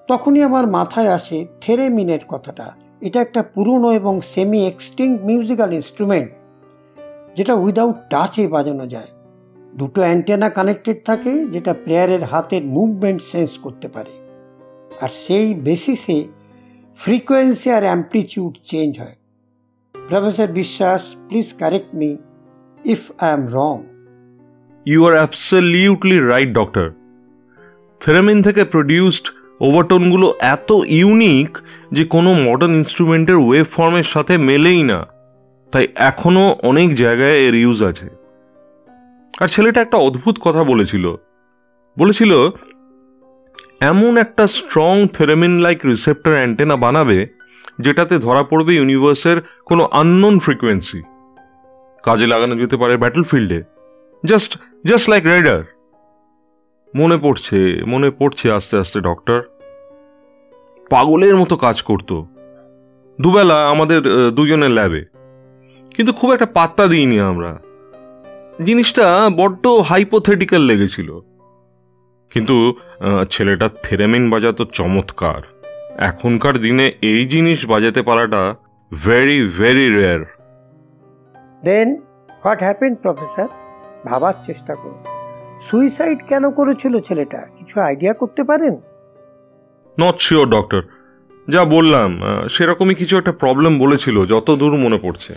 তখনই 0.08 0.42
আমার 0.42 0.66
মাথায় 0.68 1.10
আসে 1.18 1.38
থেরেমিনের 1.60 2.22
কথাটা 2.28 2.66
এটা 3.05 3.19
একটা 3.21 3.43
পুরনো 3.43 3.89
এবং 3.91 4.21
সেমি 4.21 4.67
এক্সটিং 4.67 5.17
মিউজিক্যাল 5.23 5.73
ইনস্ট্রুমেন্ট 5.73 6.29
যেটা 7.37 7.53
উইদাউট 7.53 7.95
টাচে 8.09 8.47
বাজানো 8.47 8.87
যায়। 8.87 9.11
দুটো 9.75 10.01
অ্যান্টেনা 10.01 10.49
কানেক্টেড 10.49 10.97
থাকে, 11.05 11.45
যেটা 11.45 11.73
প্লেয়ারের 11.73 12.23
হাতের 12.23 12.63
মুভমেন্ট 12.65 13.21
সেন্স 13.21 13.51
করতে 13.57 13.87
পারে। 13.87 14.13
আর 15.01 15.09
সেই 15.09 15.53
বেসিসে 15.53 16.23
ফ্রিকোয়েন্সি 16.97 17.71
আর 17.71 17.83
অ্যাম্পলিটিউড 17.83 18.53
চেঞ্জ 18.65 18.99
হয়। 18.99 19.15
Professor 20.09 20.47
Biswas 20.47 21.01
please 21.27 21.53
correct 21.59 21.95
me 21.95 22.17
if 22.85 23.11
I 23.17 23.31
am 23.33 23.43
wrong 23.47 23.75
you 24.85 24.99
are 25.07 25.13
absolutely 25.13 26.17
right 26.19 26.49
doctor 26.49 26.87
theremin 27.99 28.41
থেকে 28.41 28.65
প্রডিউসড 28.65 29.25
ওভারটোনগুলো 29.61 30.35
এত 30.39 30.71
ইউনিক 30.87 31.57
যে 31.91 32.05
কোনো 32.05 32.33
মডার্ন 32.33 32.73
ইনস্ট্রুমেন্টের 32.73 33.35
ওয়েভ 33.35 33.65
ফর্মের 33.65 34.03
সাথে 34.03 34.37
মেলেই 34.37 34.83
না। 34.83 35.07
তাই 35.71 35.87
এখনও 35.95 36.55
অনেক 36.63 36.95
জায়গায় 36.95 37.31
এর 37.31 37.55
ইউজ 37.55 37.83
আছে। 37.83 38.09
আর 39.39 39.47
ছেলেটা 39.47 39.81
একটা 39.81 39.97
অদ্ভুত 39.97 40.39
কথা 40.41 40.63
বলেছিল। 40.63 41.15
বলেছিল, 41.99 42.51
এমন 43.79 44.17
একটা 44.17 44.47
strong 44.47 45.07
theremin 45.07 45.59
like 45.59 45.85
receptor 45.85 46.33
antenna 46.33 46.75
বানাবে, 46.75 47.27
যেটাতে 47.79 48.17
ধরা 48.17 48.43
পড়বে 48.43 48.75
ইউনিভার্সের 48.75 49.41
কোনো 49.65 49.89
আননোন 49.91 50.39
ফ্রিকোয়েন্সি 50.39 51.01
কাজে 52.03 52.27
লাগানো 52.27 52.55
যেতে 52.55 52.77
পারে 52.77 52.97
ব্যাটলফিল্ডে 52.97 53.63
জাস্ট 54.25 54.57
জাস্ট 54.85 55.09
লাইক 55.09 55.25
রাইডার 55.25 55.74
মনে 56.95 57.17
পড়ছে 57.17 57.59
মনে 57.87 58.09
পড়ছে 58.11 58.45
আস্তে 58.51 58.75
আস্তে 58.77 58.99
ডক্টর 59.01 59.39
পাগলের 60.89 61.35
মতো 61.35 61.55
কাজ 61.57 61.77
করত। 61.81 62.09
দুবেলা 63.19 63.57
আমাদের 63.69 64.01
দুজনের 64.31 64.71
ল্যাবে 64.71 65.01
কিন্তু 65.95 66.11
খুব 66.13 66.29
একটা 66.31 66.47
পাত্তা 66.57 66.83
দিইনি 66.87 67.17
আমরা। 67.31 67.51
জিনিসটা 68.65 69.05
বড্ড 69.37 69.63
হাইপোথেটিক্যাল 69.67 70.61
লেগেছিল। 70.61 71.09
কিন্তু 72.31 72.55
ছেলেটা 73.29 73.67
থেরেমিন 73.83 74.23
বাজাতো 74.29 74.63
চমৎকার। 74.77 75.41
এখনকার 76.09 76.55
দিনে 76.57 76.85
এই 77.01 77.21
জিনিস 77.25 77.59
বাজাতে 77.65 78.01
পারাটা 78.01 78.41
very 78.91 79.39
very 79.57 79.87
rare 79.97 80.23
then 81.65 81.87
what 82.43 82.59
happen 82.59 82.93
professor 82.95 83.47
ভাবার 84.05 84.33
চেষ্টা 84.45 84.73
করুন। 84.75 85.01
সুইসাইড 85.69 86.19
কেন 86.29 86.51
করেছিল 86.51 86.99
ছেলেটা? 86.99 87.39
কিছু 87.57 87.79
আইডিয়া 87.79 88.13
করতে 88.13 88.43
পারেন? 88.43 88.77
নট 89.99 90.19
শিওর 90.19 90.49
ডক্টর 90.49 90.81
যা 91.49 91.65
বললাম 91.65 92.21
সেরকমই 92.49 92.95
কিছু 92.95 93.17
একটা 93.17 93.31
প্রবলেম 93.31 93.79
বলেছিল 93.79 94.25
যত 94.25 94.51
দূর 94.51 94.73
মনে 94.75 94.97
পড়ছে। 94.97 95.33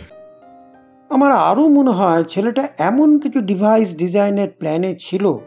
আমার 1.09 1.31
আরও 1.31 1.67
মনে 1.67 1.91
হয় 1.91 2.23
ছেলেটা 2.23 2.67
এমন 2.77 3.19
কিছু 3.19 3.41
ডিভাইস 3.41 3.95
ডিজাইনের 3.95 4.49
প্ল্যানে 4.49 4.95
ছিল 4.99 5.37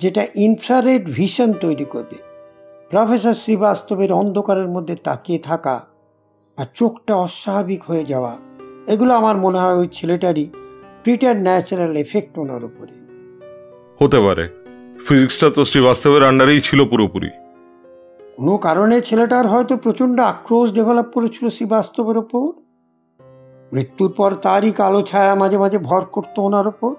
যেটা 0.00 0.26
ইনফ্রারেড 0.34 1.02
ভিশন 1.06 1.52
তৈরি 1.52 1.84
করবে। 1.84 2.18
প্রফেসর 2.90 3.34
শ্রীবাস্তবের 3.34 4.12
অন্ধকারের 4.12 4.68
মধ্যে 4.68 4.94
তাকিয়ে 4.94 5.38
থাকা 5.38 5.86
আর 6.58 6.66
চোখটা 6.74 7.14
অস্বাভাবিক 7.16 7.82
হয়ে 7.84 8.04
যাওয়া 8.04 8.36
এগুলো 8.86 9.14
আমার 9.14 9.36
মনে 9.36 9.58
হয় 9.58 9.74
ওই 9.74 9.88
ছেলেটারই 9.92 10.46
প্রিটার 11.02 11.36
ন্যাচারাল 11.36 11.96
এফেক্ট 11.96 12.38
ওনার 12.38 12.64
উপরে। 12.64 12.99
হতে 14.02 14.20
পারে। 14.20 14.48
ফিজিক্সটা 15.08 15.50
তো 15.50 15.64
শ্রীবাস্তবের 15.64 16.22
আন্ডারেই 16.22 16.60
ছিল 16.60 16.84
পুরোপুরি। 16.84 17.30
কোনো 18.36 18.56
কারণে 18.56 19.00
ছেলেটার 19.00 19.46
হয়তো 19.46 19.76
প্রচণ্ড 19.76 20.20
আক্রোশ 20.20 20.72
ডেভেলপ 20.72 21.06
করেছিল 21.06 21.48
শ্রীবাস্তবের 21.48 22.18
ওপর? 22.18 22.52
মৃত্যুর 23.72 24.12
পর 24.12 24.34
তারই 24.34 24.72
কালো 24.72 25.02
ছায়া 25.02 25.34
মাঝে 25.34 25.58
মাঝে 25.58 25.78
ভর 25.78 26.04
করতো 26.04 26.42
ওনার 26.42 26.66
ওপর। 26.66 26.94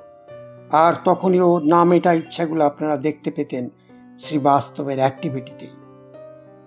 আর 0.71 0.93
তখনই 1.05 1.41
ও 1.41 1.59
না 1.59 1.83
মেটা 1.83 2.13
ইচ্ছাগুলো 2.13 2.65
আপনারা 2.65 2.97
দেখতে 2.97 3.31
পেতেন 3.31 3.69
শ্রীবাস্তবের 4.19 4.97
অ্যাক্টিভিটিতে 4.97 5.67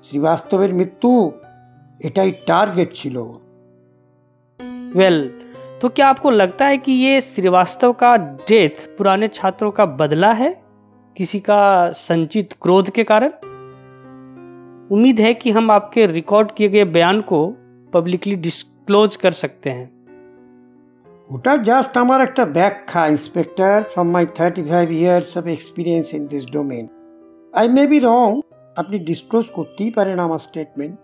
শ্রীবাস্তবের 0.03 0.75
মৃত্যু 0.75 1.33
এটাই 2.01 2.33
টার্গেট 2.47 2.91
ছিল। 2.95 3.17
ওর। 3.17 3.41
वेल 5.74 5.80
तो 5.80 5.90
क्या 5.90 6.08
आपको 6.08 6.30
लगता 6.30 6.66
है 6.66 6.78
कि 6.78 6.92
ये 6.92 7.20
श्रीवास्तव 7.22 7.94
का 7.94 8.16
डेथ 8.50 8.88
पुराने 8.98 9.28
छात्रों 9.28 9.72
का 9.72 9.86
बदला 9.86 10.32
है 10.34 10.52
किसी 11.16 11.40
का 11.40 11.92
संचित 11.92 12.54
क्रोध 12.62 12.90
के 12.90 13.04
कारण 13.04 13.32
उम्मीद 14.92 15.20
है 15.20 15.34
कि 15.34 15.52
हम 15.52 15.72
आपके 15.72 16.06
रिकॉर्ड 16.06 16.52
किए 16.52 16.70
गए 16.70 16.84
बयान 16.84 17.22
को 17.22 17.46
पब्लिकली 17.94 18.36
डिस्क्लोज 18.36 19.16
कर 19.16 19.32
सकते 19.32 19.70
हैं 19.70 20.00
ওটা 21.30 21.54
জাস্ট 21.64 21.94
আমার 21.98 22.20
একটা 22.22 22.44
ব্যাখ্যা 22.58 23.02
inspector 23.08 23.74
from 23.92 24.08
my 24.16 24.26
thirty 24.38 24.64
five 24.72 24.88
years 24.92 25.30
of 25.40 25.44
experience 25.48 26.08
in 26.18 26.24
this 26.28 26.44
domain 26.58 26.86
I 27.54 27.66
may 27.78 27.84
be 27.88 28.00
wrong 28.00 28.30
আপনি 28.78 28.96
ডিসক্লোজ 29.10 29.46
করতেই 29.58 29.92
পারেন 29.98 30.18
আমার 30.20 30.42
স্টেটমেন্ট 30.48 30.96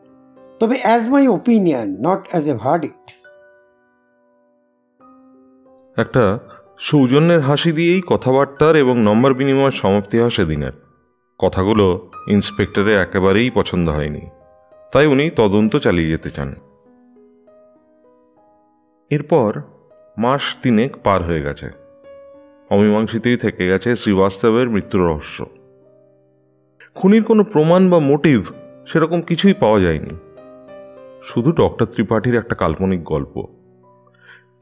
তবে 0.62 0.76
as 0.86 1.02
my 1.14 1.24
opinion 1.38 1.88
not 2.08 2.22
as 2.32 2.44
a 2.54 2.56
verdict 2.66 3.06
একটা 6.01 6.39
সৌজন্যের 6.79 7.41
হাসি 7.41 7.73
দিয়েই 7.73 8.03
কথাবার্তার 8.07 8.77
এবং 8.77 8.99
নম্বর 8.99 9.35
বিনিময়ের 9.35 9.71
সমাপ্তি 9.71 10.19
হয় 10.19 10.31
সেদিনের। 10.31 10.73
কথাগুলো 11.39 12.11
ইন্সপেক্টরের 12.29 13.01
একেবারেই 13.01 13.51
পছন্দ 13.51 13.89
হয়নি। 13.89 14.21
তাই 14.93 15.07
উনি 15.07 15.31
তদন্ত 15.31 15.77
চালিয়ে 15.77 16.09
যেতে 16.09 16.31
চান। 16.31 16.55
এরপর 19.11 19.63
মাস 20.19 20.57
তিনেক 20.63 20.97
পার 21.05 21.23
হয়ে 21.23 21.43
গেছে। 21.43 21.71
অমীমাংসিতেই 22.71 23.37
থেকে 23.37 23.67
গেছে 23.67 23.97
শ্রীবাস্তবের 23.97 24.71
মৃত্যুর 24.71 25.09
রহস্য। 25.09 25.47
খুনির 26.95 27.23
কোনো 27.23 27.45
প্রমাণ 27.45 27.91
বা 27.91 27.99
মোটিভ 27.99 28.51
সেরকম 28.87 29.21
কিছুই 29.21 29.55
পাওয়া 29.55 29.81
যায়নি। 29.81 30.17
শুধু 31.23 31.53
ডক্টর 31.53 31.87
ত্রিপাঠীর 31.87 32.35
একটা 32.35 32.55
কাল্পনিক 32.55 33.05
গল্প। 33.05 33.60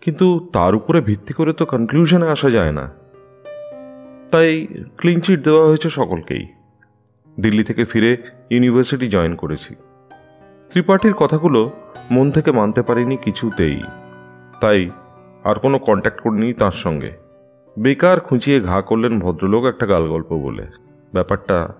কিন্তু 0.00 0.50
তার 0.52 0.74
উপরে 0.74 1.00
ভিত্তি 1.00 1.34
করে 1.34 1.52
তো 1.52 1.66
কনক্লুশনে 1.66 2.28
আসা 2.28 2.50
যায় 2.50 2.72
না। 2.72 2.92
তাই 4.30 4.66
ক্লিন 4.96 5.20
চিট 5.20 5.44
দেওয়া 5.44 5.68
হয়েছে 5.68 5.90
সকলকেই। 5.90 6.46
দিল্লি 7.40 7.64
থেকে 7.64 7.84
ফিরে 7.84 8.16
ইউনিভার্সিটি 8.50 9.08
জয়েন 9.08 9.34
করেছি। 9.34 9.74
ত্রিপাঠীর 10.70 11.14
কথাগুলো 11.14 11.70
মন 12.10 12.30
থেকে 12.30 12.52
মানতে 12.52 12.82
পারিনি 12.82 13.16
কিছুতেই। 13.16 13.82
তাই 14.60 14.90
আর 15.44 15.54
কোনো 15.54 15.78
কন্ট্যাক্ট 15.78 16.20
করিনি 16.20 16.52
তার 16.52 16.72
সঙ্গে। 16.72 17.12
বেকার 17.78 18.20
খুঁচিয়ে 18.20 18.60
ঘা 18.60 18.82
করলেন 18.82 19.20
ভদ্রলোক 19.20 19.64
একটা 19.64 19.86
গাল 19.86 20.08
গল্প 20.08 20.32
বলে। 20.32 20.66
ব্যাপারটা 21.12 21.74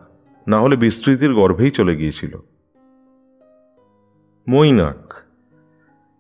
না 0.47 0.61
হলে 0.61 0.77
বিস্তৃতির 0.77 1.35
গর্ভেই 1.35 1.71
চলে 1.71 1.97
গিয়েছিল। 1.97 2.37
মৈনাক। 4.49 5.15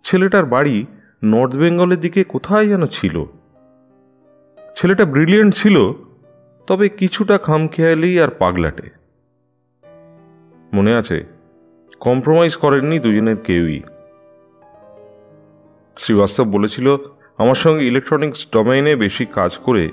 ছেলেটার 0.05 0.47
বাড়ি 0.47 0.87
নর্থ 1.25 1.57
বেঙ্গলের 1.57 2.01
দিকে 2.01 2.25
কোথায় 2.25 2.67
যেন 2.67 2.87
ছিল। 2.87 3.25
ছেলেটা 4.77 5.05
ব্রিলিয়েন্ট 5.05 5.55
ছিল, 5.55 5.93
তবে 6.67 6.89
কিছুটা 6.89 7.39
খামখেয়ালি 7.39 8.21
আর 8.21 8.29
পাগলাটে। 8.29 8.91
মনে 10.73 10.95
আছে, 10.95 11.25
কম্প্রোমাইজ 12.01 12.57
করেননি 12.57 12.99
দুজনের 12.99 13.37
কেউই। 13.37 13.83
শ্রীবাস্তব 15.97 16.45
বলেছিল, 16.45 16.97
আমার 17.39 17.55
সঙ্গে 17.55 17.87
ইলেকট্রনিক্স 17.87 18.47
ডোমেইনে 18.53 18.97
বেশি 18.97 19.27
কাজ 19.27 19.59
করে 19.59 19.89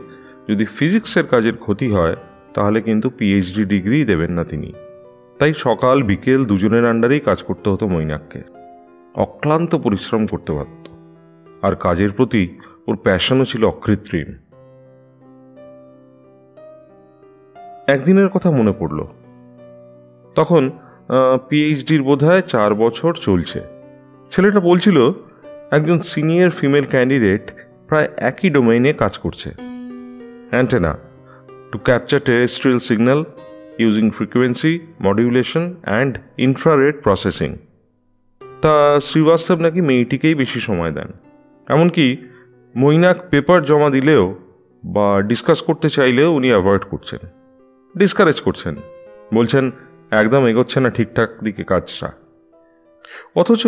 যদি 0.50 0.66
ফিজিক্সের 0.66 1.28
কাজের 1.28 1.58
ক্ষতি 1.58 1.92
হয়, 1.92 2.16
তাহলে 2.54 2.82
কিন্তু 2.82 3.10
পিএইচডি 3.10 3.66
ডিগ্রি 3.66 4.06
দেবেন 4.06 4.32
না 4.32 4.44
তিনি। 4.44 4.74
তাই 5.40 5.54
সকাল 5.54 6.04
বিকেল 6.04 6.46
দুজনের 6.46 6.90
আন্ডারেই 6.90 7.20
কাজ 7.20 7.44
করতে 7.44 7.70
হতো 7.70 7.88
মৈনাককে। 7.88 8.42
অক্লান্ত 9.16 9.76
পরিশ্রম 9.76 10.26
করতে 10.26 10.54
পারত। 10.54 10.88
আর 11.62 11.76
কাজের 11.76 12.12
প্রতি 12.12 12.60
ওর 12.88 12.96
প্যাশনও 12.96 13.46
ছিল 13.46 13.66
অকৃত্রিম। 13.66 14.28
একদিনের 17.88 18.30
কথা 18.30 18.52
মনে 18.52 18.74
পড়ল। 18.80 19.00
তখন 20.36 20.72
পিএইচডির 21.50 22.04
বোধহয় 22.04 22.42
চার 22.42 22.76
বছর 22.76 23.14
চলছে। 23.14 23.62
ছেলেটা 24.32 24.60
বলছিল, 24.60 25.12
একজন 25.72 26.00
সিনিয়র 26.00 26.50
ফিমেল 26.50 26.86
ক্যান্ডিডেট 26.86 27.52
প্রায় 27.88 28.08
একই 28.18 28.50
ডোমেইনে 28.50 28.94
কাজ 28.94 29.18
করছে। 29.18 29.50
Antenna 30.50 30.98
to 31.72 31.78
capture 31.78 32.20
terrestrial 32.20 32.80
signal 32.80 33.24
using 33.80 34.10
frequency 34.10 34.80
modulation 35.02 35.74
and 35.82 36.18
infrared 36.38 36.96
processing 37.02 37.56
তা 38.62 39.00
শ্রীবাস্তব 39.02 39.60
নাকি 39.60 39.82
মেয়েটিকেই 39.82 40.36
বেশি 40.36 40.60
সময় 40.60 40.92
দেন। 40.92 41.08
এমনকি 41.68 42.06
মৈনাক 42.76 43.18
পেপার 43.30 43.60
জমা 43.64 43.90
দিলেও 43.90 44.24
বা 44.84 45.08
ডিসকাস 45.22 45.60
করতে 45.62 45.88
চাইলেও 45.90 46.30
উনি 46.34 46.50
অ্যাভয়েড 46.52 46.84
করছেন, 46.92 47.22
ডিসকারেজ 47.98 48.42
করছেন, 48.42 48.76
বলছেন 49.34 49.72
একদম 50.12 50.42
এগোচ্ছে 50.48 50.80
না 50.80 50.90
ঠিকঠাক 50.90 51.30
দিকে 51.44 51.64
কাজটা। 51.64 52.10
অথচ 53.36 53.64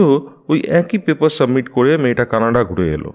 ওই 0.47 0.59
একই 0.81 0.97
পেপার 0.97 1.29
সাবমিট 1.29 1.67
করে 1.69 1.91
মেয়েটা 1.97 2.25
কানাডা 2.25 2.61
ঘুরে 2.63 2.87
এলো। 2.93 3.11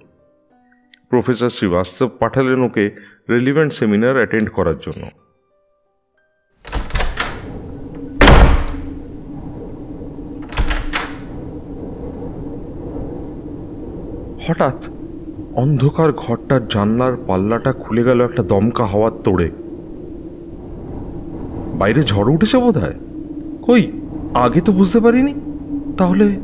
প্রফেসর 1.11 1.51
শ্রীবাস্তব 1.57 2.09
পাঠালেন 2.19 2.61
ওকে 2.61 2.85
রেলিভেন্ট 3.31 3.73
সেমিনার 3.73 4.17
অ্যাটেন্ড 4.17 4.49
করার 4.49 4.79
জন্য। 4.81 5.03
হঠাৎ 14.49 14.87
অন্ধকার 15.55 16.13
ঘরটার 16.13 16.69
জানলার 16.69 17.17
পাল্লাটা 17.27 17.73
খুলে 17.73 18.05
গেল 18.05 18.21
একটা 18.21 18.43
দমকা 18.43 18.87
হাওয়ার 18.87 19.13
তোড়ে। 19.25 19.51
বাইরে 21.79 22.03
ঝড় 22.03 22.29
উঠেছে 22.33 22.59
বোধ 22.59 22.79
হয় 22.79 22.97
কই, 23.67 23.83
আগে 24.35 24.61
তো 24.61 24.73
বুঝতে 24.73 25.01
পারিনি। 25.01 25.35
তাহলে 25.99 26.37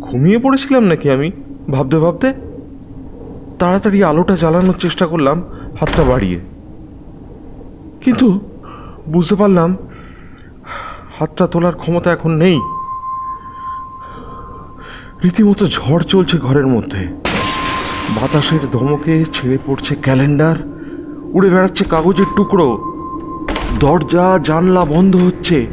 ঘুমিয়ে 0.00 0.38
পড়েছিলাম 0.38 0.82
নাকি 0.82 1.10
আমি? 1.10 1.30
ভাবতে 1.70 1.98
ভাবতে 1.98 2.34
তাড়াতাড়ি 3.58 4.04
আলোটা 4.04 4.36
জ্বালানোর 4.36 4.74
চেষ্টা 4.74 5.06
করলাম, 5.06 5.42
হাতটা 5.80 6.02
বাড়িয়ে। 6.04 6.40
কিন্তু 8.00 8.40
বুঝতে 9.08 9.34
পারলাম 9.34 9.76
হাতটা 11.18 11.46
তোলার 11.46 11.72
ক্ষমতা 11.72 12.12
এখন 12.12 12.32
নেই। 12.34 12.60
রীতিমতো 15.24 15.66
ঝড় 15.66 16.02
চলছে 16.02 16.38
ঘরের 16.38 16.66
মধ্যে। 16.66 17.23
বাতাসের 18.10 18.60
ধমকে 18.72 19.24
ছিঁড়ে 19.32 19.58
পড়ছে 19.66 19.94
ক্যালেন্ডার, 19.94 20.56
উড়ে 21.32 21.50
বেড়াচ্ছে 21.50 21.84
কাগজের 21.84 22.26
টুকরো। 22.36 22.94
দরজা, 23.80 24.38
জানলা 24.42 24.84
বন্ধ 24.84 25.16
হচ্ছে, 25.16 25.66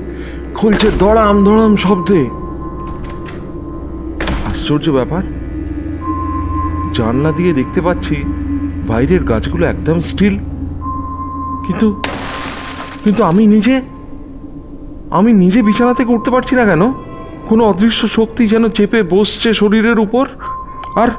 খুলছে 0.55 0.91
দড়াম 0.99 1.45
দড়াম 1.45 1.77
শব্দে। 1.77 2.29
আশ্চর্য 4.45 4.89
ব্যাপার, 4.89 5.23
জানলা 6.93 7.31
দিয়ে 7.31 7.53
দেখতে 7.53 7.81
পাচ্ছি 7.81 8.23
বাইরের 8.87 9.23
গাছগুলো 9.23 9.65
একদম 9.65 9.99
স্টিল। 9.99 10.37
কিন্তু 11.65 12.01
কিন্তু 13.03 13.23
আমি 13.23 13.47
নিজে 13.47 13.81
আমি 15.09 15.33
নিজে 15.33 15.61
বিছানা 15.61 15.93
থেকে 15.93 16.11
উঠতে 16.11 16.31
পারছি 16.31 16.55
না 16.55 16.65
কেন? 16.65 16.93
কোনো 17.45 17.65
অদৃশ্য 17.65 18.07
শক্তি 18.07 18.47
যেন 18.47 18.69
চেপে 18.69 19.03
বসছে 19.03 19.53
শরীরের 19.53 19.99
উপর। 19.99 20.25
আর 20.95 21.09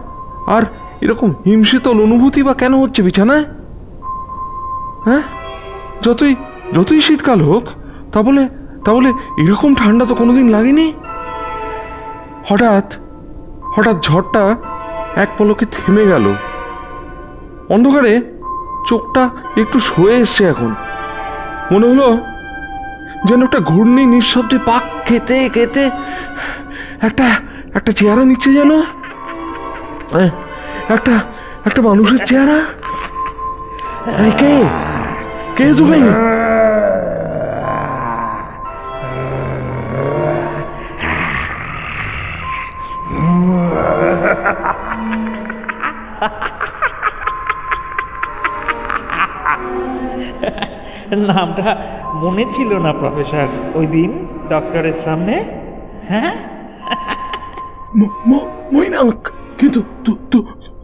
আর 0.47 0.63
এরকম 1.03 1.31
হিমশীতল 1.47 2.03
অনুভূতি 2.03 2.43
বা 2.43 2.55
কেন 2.55 2.83
হচ্ছে 2.83 3.03
বিছানায়? 3.03 3.45
হ্যাঁ? 5.05 5.23
যতই 6.03 6.35
যতই 6.73 7.01
শীতকাল 7.01 7.41
হোক 7.41 7.65
তা 8.13 8.23
বলে 8.23 8.49
তা 8.85 8.93
বলে 8.93 9.13
এরকম 9.39 9.75
ঠান্ডা 9.75 10.05
তো 10.05 10.15
কোনোদিন 10.15 10.49
লাগেনি? 10.49 10.93
হঠাৎ 12.49 12.95
হঠাৎ 13.77 14.05
ঝড়টা 14.05 14.57
এক 15.17 15.29
পলকে 15.39 15.67
থেমে 15.67 16.07
গেল। 16.07 16.35
অন্ধকারে 17.69 18.23
চোখটা 18.87 19.31
একটু 19.57 19.81
সয়ে 19.81 20.15
এসছে 20.15 20.45
এখন। 20.45 20.75
মনে 21.73 21.87
হলো 21.87 22.19
যেন 23.25 23.45
একটা 23.45 23.59
ঘূর্ণি 23.59 24.07
নিঃশব্দে 24.07 24.59
পাক 24.67 24.83
খেতে 25.07 25.49
খেতে 25.49 25.91
একটা 27.03 27.37
একটা 27.75 27.93
চেহারা 27.93 28.25
নিচ্ছে 28.25 28.53
যেন। 28.53 28.71
এ, 30.21 30.29
একটা 30.93 31.21
একটা 31.65 31.83
মানুষের 31.83 32.19
চেহারা? 32.27 32.59
এই 34.23 34.31
কে? 34.31 34.65
কে 35.57 35.75
তুমি? 35.75 36.01
নামটা 51.27 51.77
মনে 52.15 52.45
ছিল 52.45 52.79
না 52.79 52.93
প্রফেসর। 52.93 53.47
ওই 53.75 53.87
দিন 53.87 54.27
ডক্টরের 54.49 54.95
সামনে 55.05 55.45
হ্যাঁ? 56.09 56.37
ম- 57.97 58.11
ম- 58.27 58.49
কিন্তু 59.59 59.83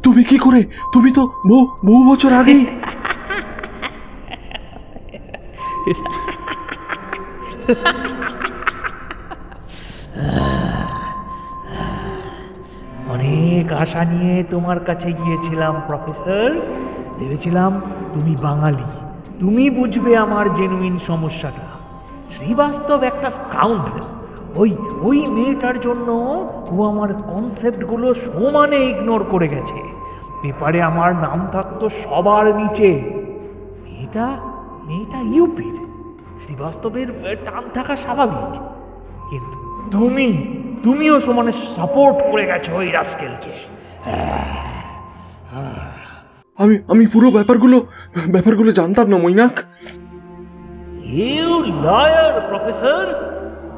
তুমি 0.08 0.22
কি 0.30 0.38
করে? 0.46 0.60
তুমি 0.94 1.10
তো 1.18 1.22
বহু 1.86 2.02
বছর 2.10 2.30
আগেই 2.40 2.62
অনেক 13.14 13.66
আশা 13.82 14.02
নিয়ে 14.12 14.36
তোমার 14.52 14.78
কাছে 14.88 15.08
গিয়েছিলাম, 15.20 15.74
প্রফেসর। 15.86 16.48
ভেবেছিলাম 17.18 17.72
তুমি 18.14 18.32
বাঙালি। 18.46 18.86
তুমি 19.40 19.64
বুঝবে 19.78 20.12
আমার 20.24 20.46
জেনুইন 20.58 20.96
সমস্যাটা। 21.06 21.66
শ্রীবাস্তব 22.32 23.00
একটা 23.10 23.28
স্কাউন্ডার 23.38 24.02
ওই 24.60 24.70
ওই 25.08 25.18
মেয়েটার 25.34 25.76
জন্য 25.86 26.08
ও 26.74 26.76
আমার 26.90 27.10
কনসেপ্টগুলো 27.30 28.06
সমানে 28.24 28.78
ইগনোর 28.90 29.22
করে 29.32 29.48
গেছে। 29.54 29.78
পেপারে 30.42 30.78
আমার 30.90 31.10
নাম 31.26 31.38
থাকতো 31.52 31.84
সবার 32.02 32.44
নিচে। 32.60 32.90
মেয়েটা 33.84 34.26
মেয়েটা 34.88 35.18
ইউপির। 35.34 35.76
শ্রীবাস্তবের 36.42 37.08
টান 37.46 37.64
থাকা 37.74 37.94
স্বাভাবিক। 38.04 38.52
কিন্তু 39.30 39.56
তুমি 39.94 40.26
তুমিও 40.84 41.16
সমানে 41.26 41.52
সাপোর্ট 41.76 42.16
করে 42.30 42.44
গেছো 42.46 42.70
ওই 42.80 42.88
রাস্কেলকে। 42.90 43.52
আমি 46.58 46.74
আমি 46.92 47.04
পুরো 47.06 47.28
ব্যাপারগুলো 47.30 47.76
ব্যাপারগুলো 48.34 48.70
জানতাম 48.72 49.06
না 49.12 49.16
মৈনাক। 49.24 49.54
You 51.20 51.52
lawyer 51.86 52.36
professor. 52.48 53.04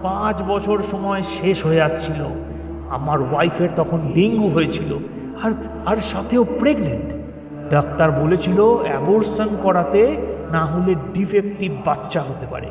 পাঁচ 0.03 0.37
বছর 0.43 0.79
সময় 0.91 1.23
শেষ 1.39 1.59
হয়ে 1.67 1.83
আসছিল। 1.89 2.21
আমার 2.97 3.19
ওয়াইফের 3.23 3.71
তখন 3.77 3.99
ডেঙ্গু 4.15 4.49
হয়েছিল। 4.49 4.91
আর 5.45 5.53
আর 5.87 5.97
সাথেও 5.97 6.45
প্রেগনেন্ট 6.45 7.09
ডাক্তার 7.71 8.11
বলেছিল 8.11 8.61
অ্যাবর্শন 8.61 9.57
করাতে 9.63 10.17
না 10.53 10.67
হলে 10.67 10.95
ডিফেক্টিভ 11.15 11.73
বাচ্চা 11.85 12.21
হতে 12.21 12.47
পারে। 12.47 12.71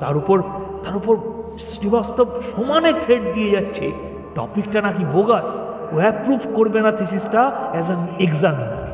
তার 0.00 0.16
উপর 0.16 0.42
তার 0.84 0.96
উপর 0.96 1.16
শ্রীবাস্তব 1.58 2.26
সমানে 2.50 2.92
থ্রেড 2.92 3.22
দিয়ে 3.34 3.50
যাচ্ছে। 3.50 3.92
টপিকটা 4.34 4.80
নাকি 4.80 5.04
বোগাস 5.04 5.48
ও 5.92 5.96
অ্যাপ্রুভ 5.96 6.40
করবে 6.54 6.80
না 6.80 6.92
থিসিসটা 6.92 7.52
অ্যাজ 7.72 7.86
অ্যান 7.86 8.06
এক্সামিনার 8.20 8.92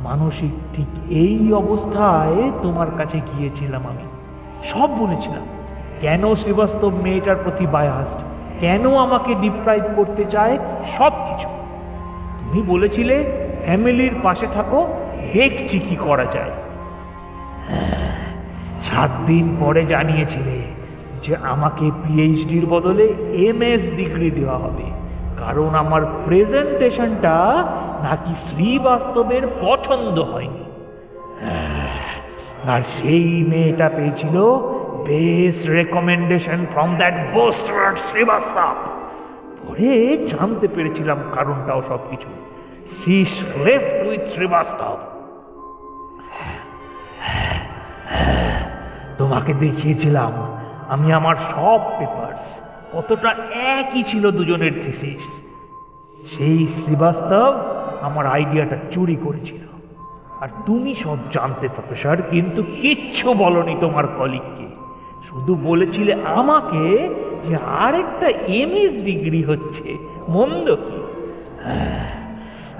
মানসিক 0.00 0.52
ঠিক 0.74 0.88
এই 1.10 1.52
অবস্থায় 1.52 2.52
তোমার 2.62 2.90
কাছে 2.98 3.20
গিয়েছিলাম 3.20 3.82
আমি। 3.86 4.06
সব 4.64 4.88
বলেছিলাম। 4.98 5.44
কেন 6.00 6.34
শ্রীবাস্তব 6.34 6.92
মেয়েটার 7.02 7.36
প্রতি 7.44 7.66
বায়াস্ট 7.66 8.18
কেন 8.60 8.84
আমাকে 8.96 9.34
ডিপ্রাইভ 9.34 9.84
করতে 9.96 10.24
চায়? 10.24 10.58
সব 10.98 11.12
কিছু 11.28 11.48
তুমি 12.52 12.66
বলেছিলে 12.74 13.16
ফ্যামিলির 13.64 14.14
পাশে 14.22 14.46
থাকো, 14.46 14.80
দেখছি 15.34 15.78
কি 15.78 15.96
করা 16.06 16.26
যায়। 16.34 16.52
সাত 18.82 19.10
দিন 19.26 19.56
পরে 19.60 19.82
জানিয়েছিলে 19.86 20.58
যে 21.24 21.32
আমাকে 21.36 21.86
পিএইচডির 22.02 22.66
বদলে 22.66 23.06
এমএস 23.48 23.84
ডিগ্রি 23.98 24.30
দেওয়া 24.30 24.58
হবে। 24.58 24.86
কারণ 25.40 25.70
আমার 25.74 26.02
প্রেজেন্টেশনটা 26.26 27.36
নাকি 28.06 28.32
শ্রীবাস্তবের 28.46 29.44
পছন্দ 29.64 30.16
হয়নি। 30.32 30.64
আর 32.72 32.80
সেই 32.96 33.28
মেয়েটা 33.50 33.88
পেয়েছিল 33.96 34.36
best 35.08 35.64
recommendation 35.78 36.60
from 36.72 36.90
that 37.00 37.14
bastard 37.34 37.88
Srivastava. 38.06 38.76
পরে 39.72 40.16
জানতে 40.28 40.66
পেরেছিলাম 40.68 41.18
কারণটাও 41.34 41.80
সব 41.88 42.00
কিছু 42.10 42.30
শ্রী 42.92 43.16
লেফট 43.64 44.08
উইথ 44.08 44.22
শ্রীবাস্তব 44.34 44.96
তোমাকে 49.18 49.52
দেখিয়েছিলাম। 49.54 50.32
আমি 50.88 51.12
আমার 51.12 51.36
সব 51.36 51.80
পেপারস 51.98 52.46
কতটা 52.92 53.30
একই 53.78 54.02
ছিল 54.02 54.24
দুজনের 54.30 54.74
থিসিস 54.82 55.26
সেই 56.32 56.66
শ্রীবাস্তব 56.66 57.50
আমার 58.00 58.26
আইডিয়াটা 58.26 58.76
চুরি 58.90 59.16
করেছিল। 59.16 59.62
আর 60.40 60.48
তুমি 60.66 60.94
সব 60.94 61.18
জানতে 61.32 61.66
প্রফেসর 61.68 62.16
কিন্তু 62.30 62.62
কিচ্ছু 62.62 63.34
বলনি 63.34 63.74
তোমার 63.80 64.06
কলিগকে 64.18 64.66
শুধু 65.28 65.52
বলেছিলে 65.54 66.12
আমাকে 66.40 66.82
যে 67.48 67.56
আরেকটা 67.78 68.28
এমএস 68.28 68.98
ডিগ্রি 68.98 69.42
হচ্ছে 69.42 69.96
মন্দ 70.28 70.74
কি? 70.74 71.02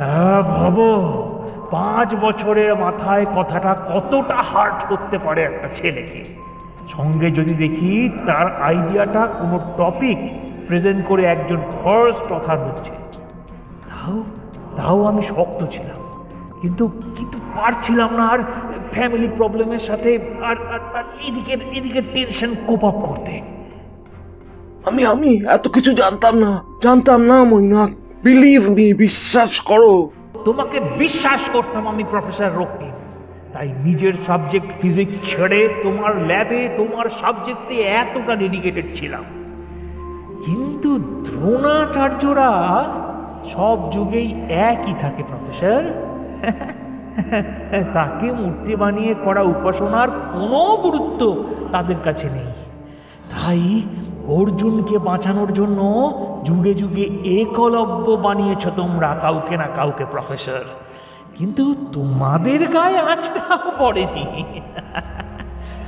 আহ, 0.00 0.42
ভাবো 0.42 0.88
পাঁচ 1.70 2.14
বছরের 2.14 2.76
মাথায় 2.76 3.26
কথাটা 3.36 3.76
কতটা 3.94 4.34
হার্ট 4.34 4.84
করতে 4.88 5.18
পারে 5.18 5.42
একটা 5.42 5.68
ছেলেকে? 5.74 6.24
সঙ্গে 6.96 7.30
যদি 7.30 7.54
দেখি 7.54 8.10
তার 8.26 8.62
আইডিয়াটা 8.62 9.26
কোনো 9.26 9.60
টপিক 9.76 10.18
প্রেজেন্ট 10.66 11.06
করে 11.06 11.24
একজন 11.24 11.56
ফার্স্ট 11.56 12.32
অথার 12.32 12.58
হচ্ছে। 12.58 12.90
তাও 13.90 14.24
তাও 14.76 15.04
আমি 15.04 15.22
শক্ত 15.22 15.66
ছিলাম। 15.70 16.02
কিন্তু 16.60 16.88
কিন্তু 17.16 17.38
পারছিলাম 17.54 18.16
না 18.16 18.28
আর 18.28 18.38
ফ্যামিলি 18.92 19.28
প্রবলেমের 19.36 19.78
সাথে 19.78 20.18
আর 20.44 20.56
আর 20.72 20.80
আর 20.94 21.04
এদিকে 21.28 21.52
এদিকে 21.52 22.02
টেনশন 22.14 22.54
কোপ 22.66 22.84
আপ 22.84 22.94
করতে। 22.94 23.40
আমি 24.86 25.06
আমি, 25.06 25.44
এত 25.46 25.68
কিছু 25.68 25.92
জানতাম 25.92 26.38
না। 26.38 26.64
জানতাম 26.82 27.20
না, 27.20 27.44
মৈনাক। 27.44 27.90
বিলিভ 28.22 28.70
মি 28.70 28.94
বিশ্বাস 28.94 29.60
করো। 29.60 30.10
তোমাকে 30.44 30.80
বিশ্বাস 30.98 31.40
করতাম 31.52 31.88
আমি 31.88 32.04
প্রফেসর 32.10 32.50
রক্তিম 32.56 32.90
তাই 33.52 33.72
নিজের 33.84 34.12
সাবজেক্ট 34.26 34.66
ফিজিক্স 34.82 35.16
ছেড়ে 35.28 35.68
তোমার 35.82 36.26
ল্যাবে 36.26 36.68
তোমার 36.76 37.10
সাবজেক্টে 37.20 37.74
এতটা 37.74 38.36
ডেডিকেটেড 38.36 38.84
ছিলাম। 38.94 39.24
কিন্তু 40.46 40.98
দ্রোণাচার্যরা 40.98 42.50
সব 43.56 43.92
যুগেই 43.92 44.40
একই 44.48 44.94
থাকে 45.00 45.22
প্রফেসর 45.22 45.82
তাকে 47.94 48.32
মূর্তি 48.32 48.76
বানিয়ে 48.76 49.14
করা 49.24 49.42
উপাসনার 49.42 50.10
কোনো 50.10 50.76
গুরুত্ব 50.82 51.44
তাদের 51.72 51.96
কাছে 52.04 52.30
নেই। 52.30 52.52
তাই 53.30 53.82
অর্জুনকে 54.28 54.98
বাঁচানোর 54.98 55.52
জন্য 55.52 55.80
যুগে 56.44 56.74
যুগে 56.74 57.10
একলব্য 57.40 58.10
বানিয়েছ 58.10 58.66
তোমরা 58.76 59.18
কাউকে 59.22 59.56
না 59.56 59.68
কাউকে, 59.76 60.04
প্রফেসর। 60.04 60.64
কিন্তু 61.38 61.74
তোমাদের 61.92 62.68
গায়ে 62.68 62.98
আঁচটাও 62.98 63.72
পড়েনি। 63.78 64.44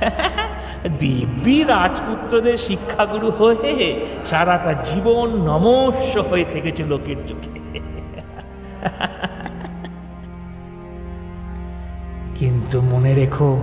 দিব্যি 0.99 1.63
রাজপুত্রদের 1.63 2.57
শিক্ষাগুরু 2.57 3.31
হয়ে 3.31 4.05
সারাটা 4.29 4.73
জীবন 4.73 5.29
নমস্য 5.29 6.19
হয়ে 6.19 6.45
থেকেছে 6.51 6.83
লোকের 6.83 7.15
চোখে। 7.27 7.49
কিন্তু 12.39 12.81
মনে 12.81 13.13
রেখো, 13.13 13.59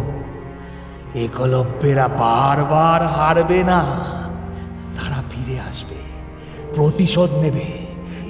একলব্যেরা 1.15 2.09
বারবার 2.09 3.07
হারবে 3.07 3.65
না। 3.65 4.22
প্রতিশোধ 6.75 7.31
নেবে। 7.31 7.65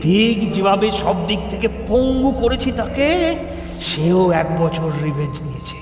ঠিক 0.02 0.52
যেভাবে 0.52 0.90
সব 0.90 1.26
দিক 1.26 1.38
থেকে 1.50 1.68
পঙ্গু 1.88 2.31
করেছি 2.31 2.72
তাকে, 2.72 3.37
সেও 3.81 4.33
এক 4.33 4.61
বছর 4.61 4.90
রিভেঞ্জ 5.02 5.37
নিয়েছে। 5.42 5.76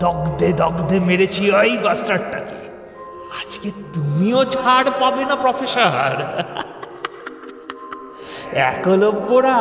দগ্ধে 0.00 0.52
দগ্ধে 0.52 1.00
মেরেছি 1.00 1.50
ওই 1.50 1.78
বাস্টারটাকে 1.78 2.62
আজকে 3.40 3.70
তুমিও 3.94 4.44
ছাড় 4.44 4.90
পাবে 5.00 5.24
না 5.24 5.36
প্রফেসর 5.36 6.16
একলব্যরা 8.70 9.56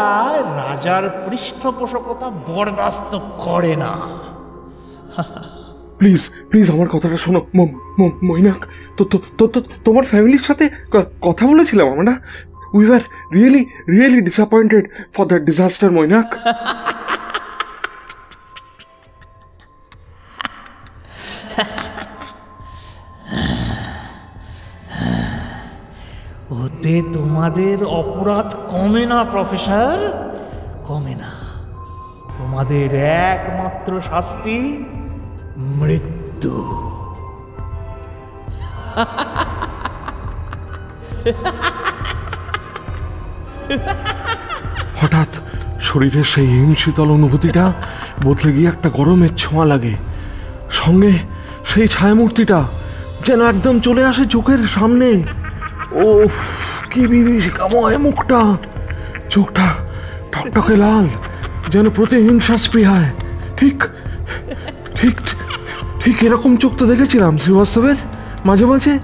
রাজার 0.58 1.04
পৃষ্ঠপোষকতা 1.30 2.32
বরদাস্ত 2.48 3.20
করে 3.46 3.76
না। 3.76 3.92
প্লিজ 6.02 6.22
প্লিজ 6.50 6.68
আমার 6.76 6.90
কথাটা 6.94 7.18
শোনো। 7.26 7.42
মৈনাক, 8.30 8.60
তো 8.98 9.04
তো 9.54 9.60
তোমার 9.86 10.06
ফ্যামিলির 10.12 10.44
সাথে 10.50 10.66
কথা 11.28 11.44
বলেছিলাম 11.52 11.88
আমরা 11.96 12.14
we 12.78 12.84
are 12.96 13.04
really 13.36 13.62
really 13.94 14.20
disappointed 14.28 14.84
for 15.14 15.26
that 15.30 15.42
disaster 15.50 15.90
Mainak. 15.98 16.30
ওতে 26.62 26.96
তোমাদের 27.16 27.78
অপরাধ 28.02 28.50
কমে 28.72 29.04
না, 29.12 29.20
প্রফেসর। 29.34 29.98
কমে 30.88 31.16
না। 31.22 31.32
তোমাদের 32.38 32.90
একমাত্র 33.34 33.92
শাস্তি 34.12 34.58
মৃত্যু। 35.80 36.54
হঠাৎ 45.02 45.32
শরীরের 45.82 46.24
সেই 46.24 46.48
হিমশীতল 46.48 47.10
অনুভূতিটা 47.12 47.74
বদলে 48.24 48.54
গিয়ে 48.54 48.68
একটা 48.68 48.90
গরমের 48.90 49.30
ছোঁয়া 49.38 49.66
লাগে। 49.66 49.96
সঙ্গে 50.72 51.14
সেই 51.66 51.88
ছায়ামূর্তিটা 51.88 52.64
যেন 53.26 53.40
একদম 53.46 53.80
চলে 53.80 54.04
আসে 54.06 54.26
চোখের 54.26 54.62
সামনে। 54.68 55.10
ও 55.94 56.28
কি 56.92 57.08
বিভীষিকাময় 57.08 57.98
মুখটা। 57.98 58.58
চোখটা 59.30 59.68
টকটকে 60.32 60.76
লাল, 60.76 61.08
যেন 61.70 61.90
প্রতিহিংসা 61.90 62.58
স্পৃহায় 62.58 63.10
ঠিক 63.58 63.84
ঠিক 64.96 65.16
ঠিক 66.02 66.24
এরকম 66.24 66.56
চোখ 66.56 66.72
তো 66.78 66.86
দেখেছিলাম 66.86 67.38
শ্রীবাস্তবের? 67.38 67.96
মাঝে 68.46 68.66
মাঝে 68.66 69.00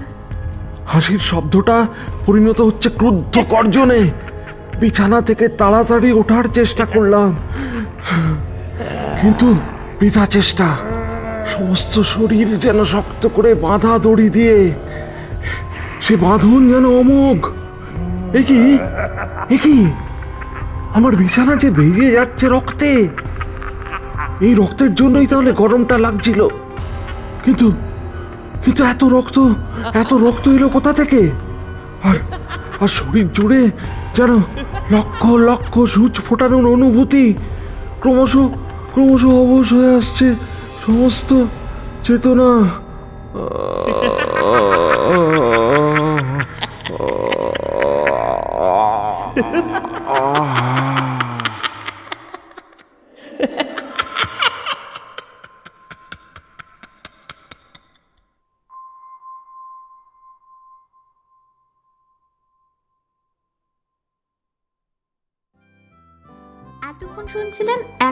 হাসির 0.87 1.19
শব্দটা 1.19 1.87
পরিণত 2.25 2.61
হচ্ছে 2.61 2.89
ক্রুদ্ধ 2.89 3.39
গর্জনে। 3.49 4.11
বিছানা 4.79 5.21
থেকে 5.21 5.47
তাড়াতাড়ি 5.47 6.11
ওঠার 6.11 6.43
চেষ্টা 6.53 6.85
করলাম। 6.85 7.35
কিন্তু 9.21 9.55
বৃথা 9.99 10.25
চেষ্টা। 10.25 10.75
সমস্ত 11.47 11.99
শরীর 11.99 12.59
যেন 12.59 12.83
শক্ত 12.83 13.27
করে 13.27 13.55
বাঁধা 13.55 13.99
দড়ি 13.99 14.29
দিয়ে 14.29 14.71
সে 16.01 16.15
বাঁধন 16.15 16.69
যেন 16.69 16.85
অমোঘ। 16.85 17.39
এ 18.35 18.43
কি? 18.43 18.77
এ 19.55 19.57
কি? 19.63 19.91
আমার 20.93 21.15
বিছানা 21.15 21.55
যে 21.55 21.69
ভেজে 21.71 22.11
যাচ্ছে 22.11 22.47
রক্তে। 22.47 23.07
এই 24.41 24.53
রক্তের 24.55 24.95
জন্যই 24.95 25.25
তাহলে 25.25 25.51
গরমটা 25.51 25.97
লাগছিল। 25.97 26.47
কিন্তু 27.47 27.67
কিন্তু 28.63 28.81
এত 28.93 29.01
রক্ত 29.15 29.37
এত 30.01 30.11
রক্ত 30.25 30.45
এলো 30.57 30.67
কোথা 30.75 30.91
থেকে? 30.99 31.21
আর 32.07 32.17
আর 32.83 32.89
শরীর 32.97 33.27
জুড়ে 33.37 33.61
যেন 34.17 34.31
লক্ষ 34.95 35.21
লক্ষ 35.49 35.73
সূচ 35.93 36.13
ফোটানোর 36.25 36.65
অনুভূতি 36.75 37.25
ক্রমশ 38.01 38.33
ক্রমশ 38.93 39.23
অবশ 39.41 39.67
হয়ে 39.75 39.91
আসছে 39.99 40.27
সমস্ত 40.85 41.29
চেতনা। 42.05 42.49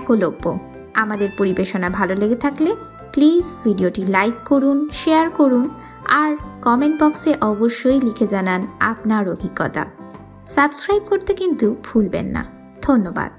একলব্য। 0.05 0.59
আমাদের 0.93 1.29
পরিবেশনা 1.37 1.89
ভালো 1.89 2.13
লেগে 2.15 2.35
থাকলে 2.35 2.71
প্লিজ 3.13 3.45
ভিডিওটি 3.63 4.03
লাইক 4.05 4.33
করুন 4.45 4.77
শেয়ার 4.93 5.29
করুন, 5.29 5.65
আর 6.21 6.31
কমেন্ট 6.61 7.03
বক্সে 7.03 7.31
অবশ্যই 7.41 7.99
লিখে 7.99 8.27
জানান 8.27 8.61
আপনার 8.79 9.29
অভিজ্ঞতা। 9.29 9.85
সাবস্ক্রাইব 10.45 11.03
করতে 11.09 11.33
কিন্তু 11.33 11.75
ভুলবেন 11.85 12.25
না। 12.25 12.45
ধন্যবাদ। 12.81 13.31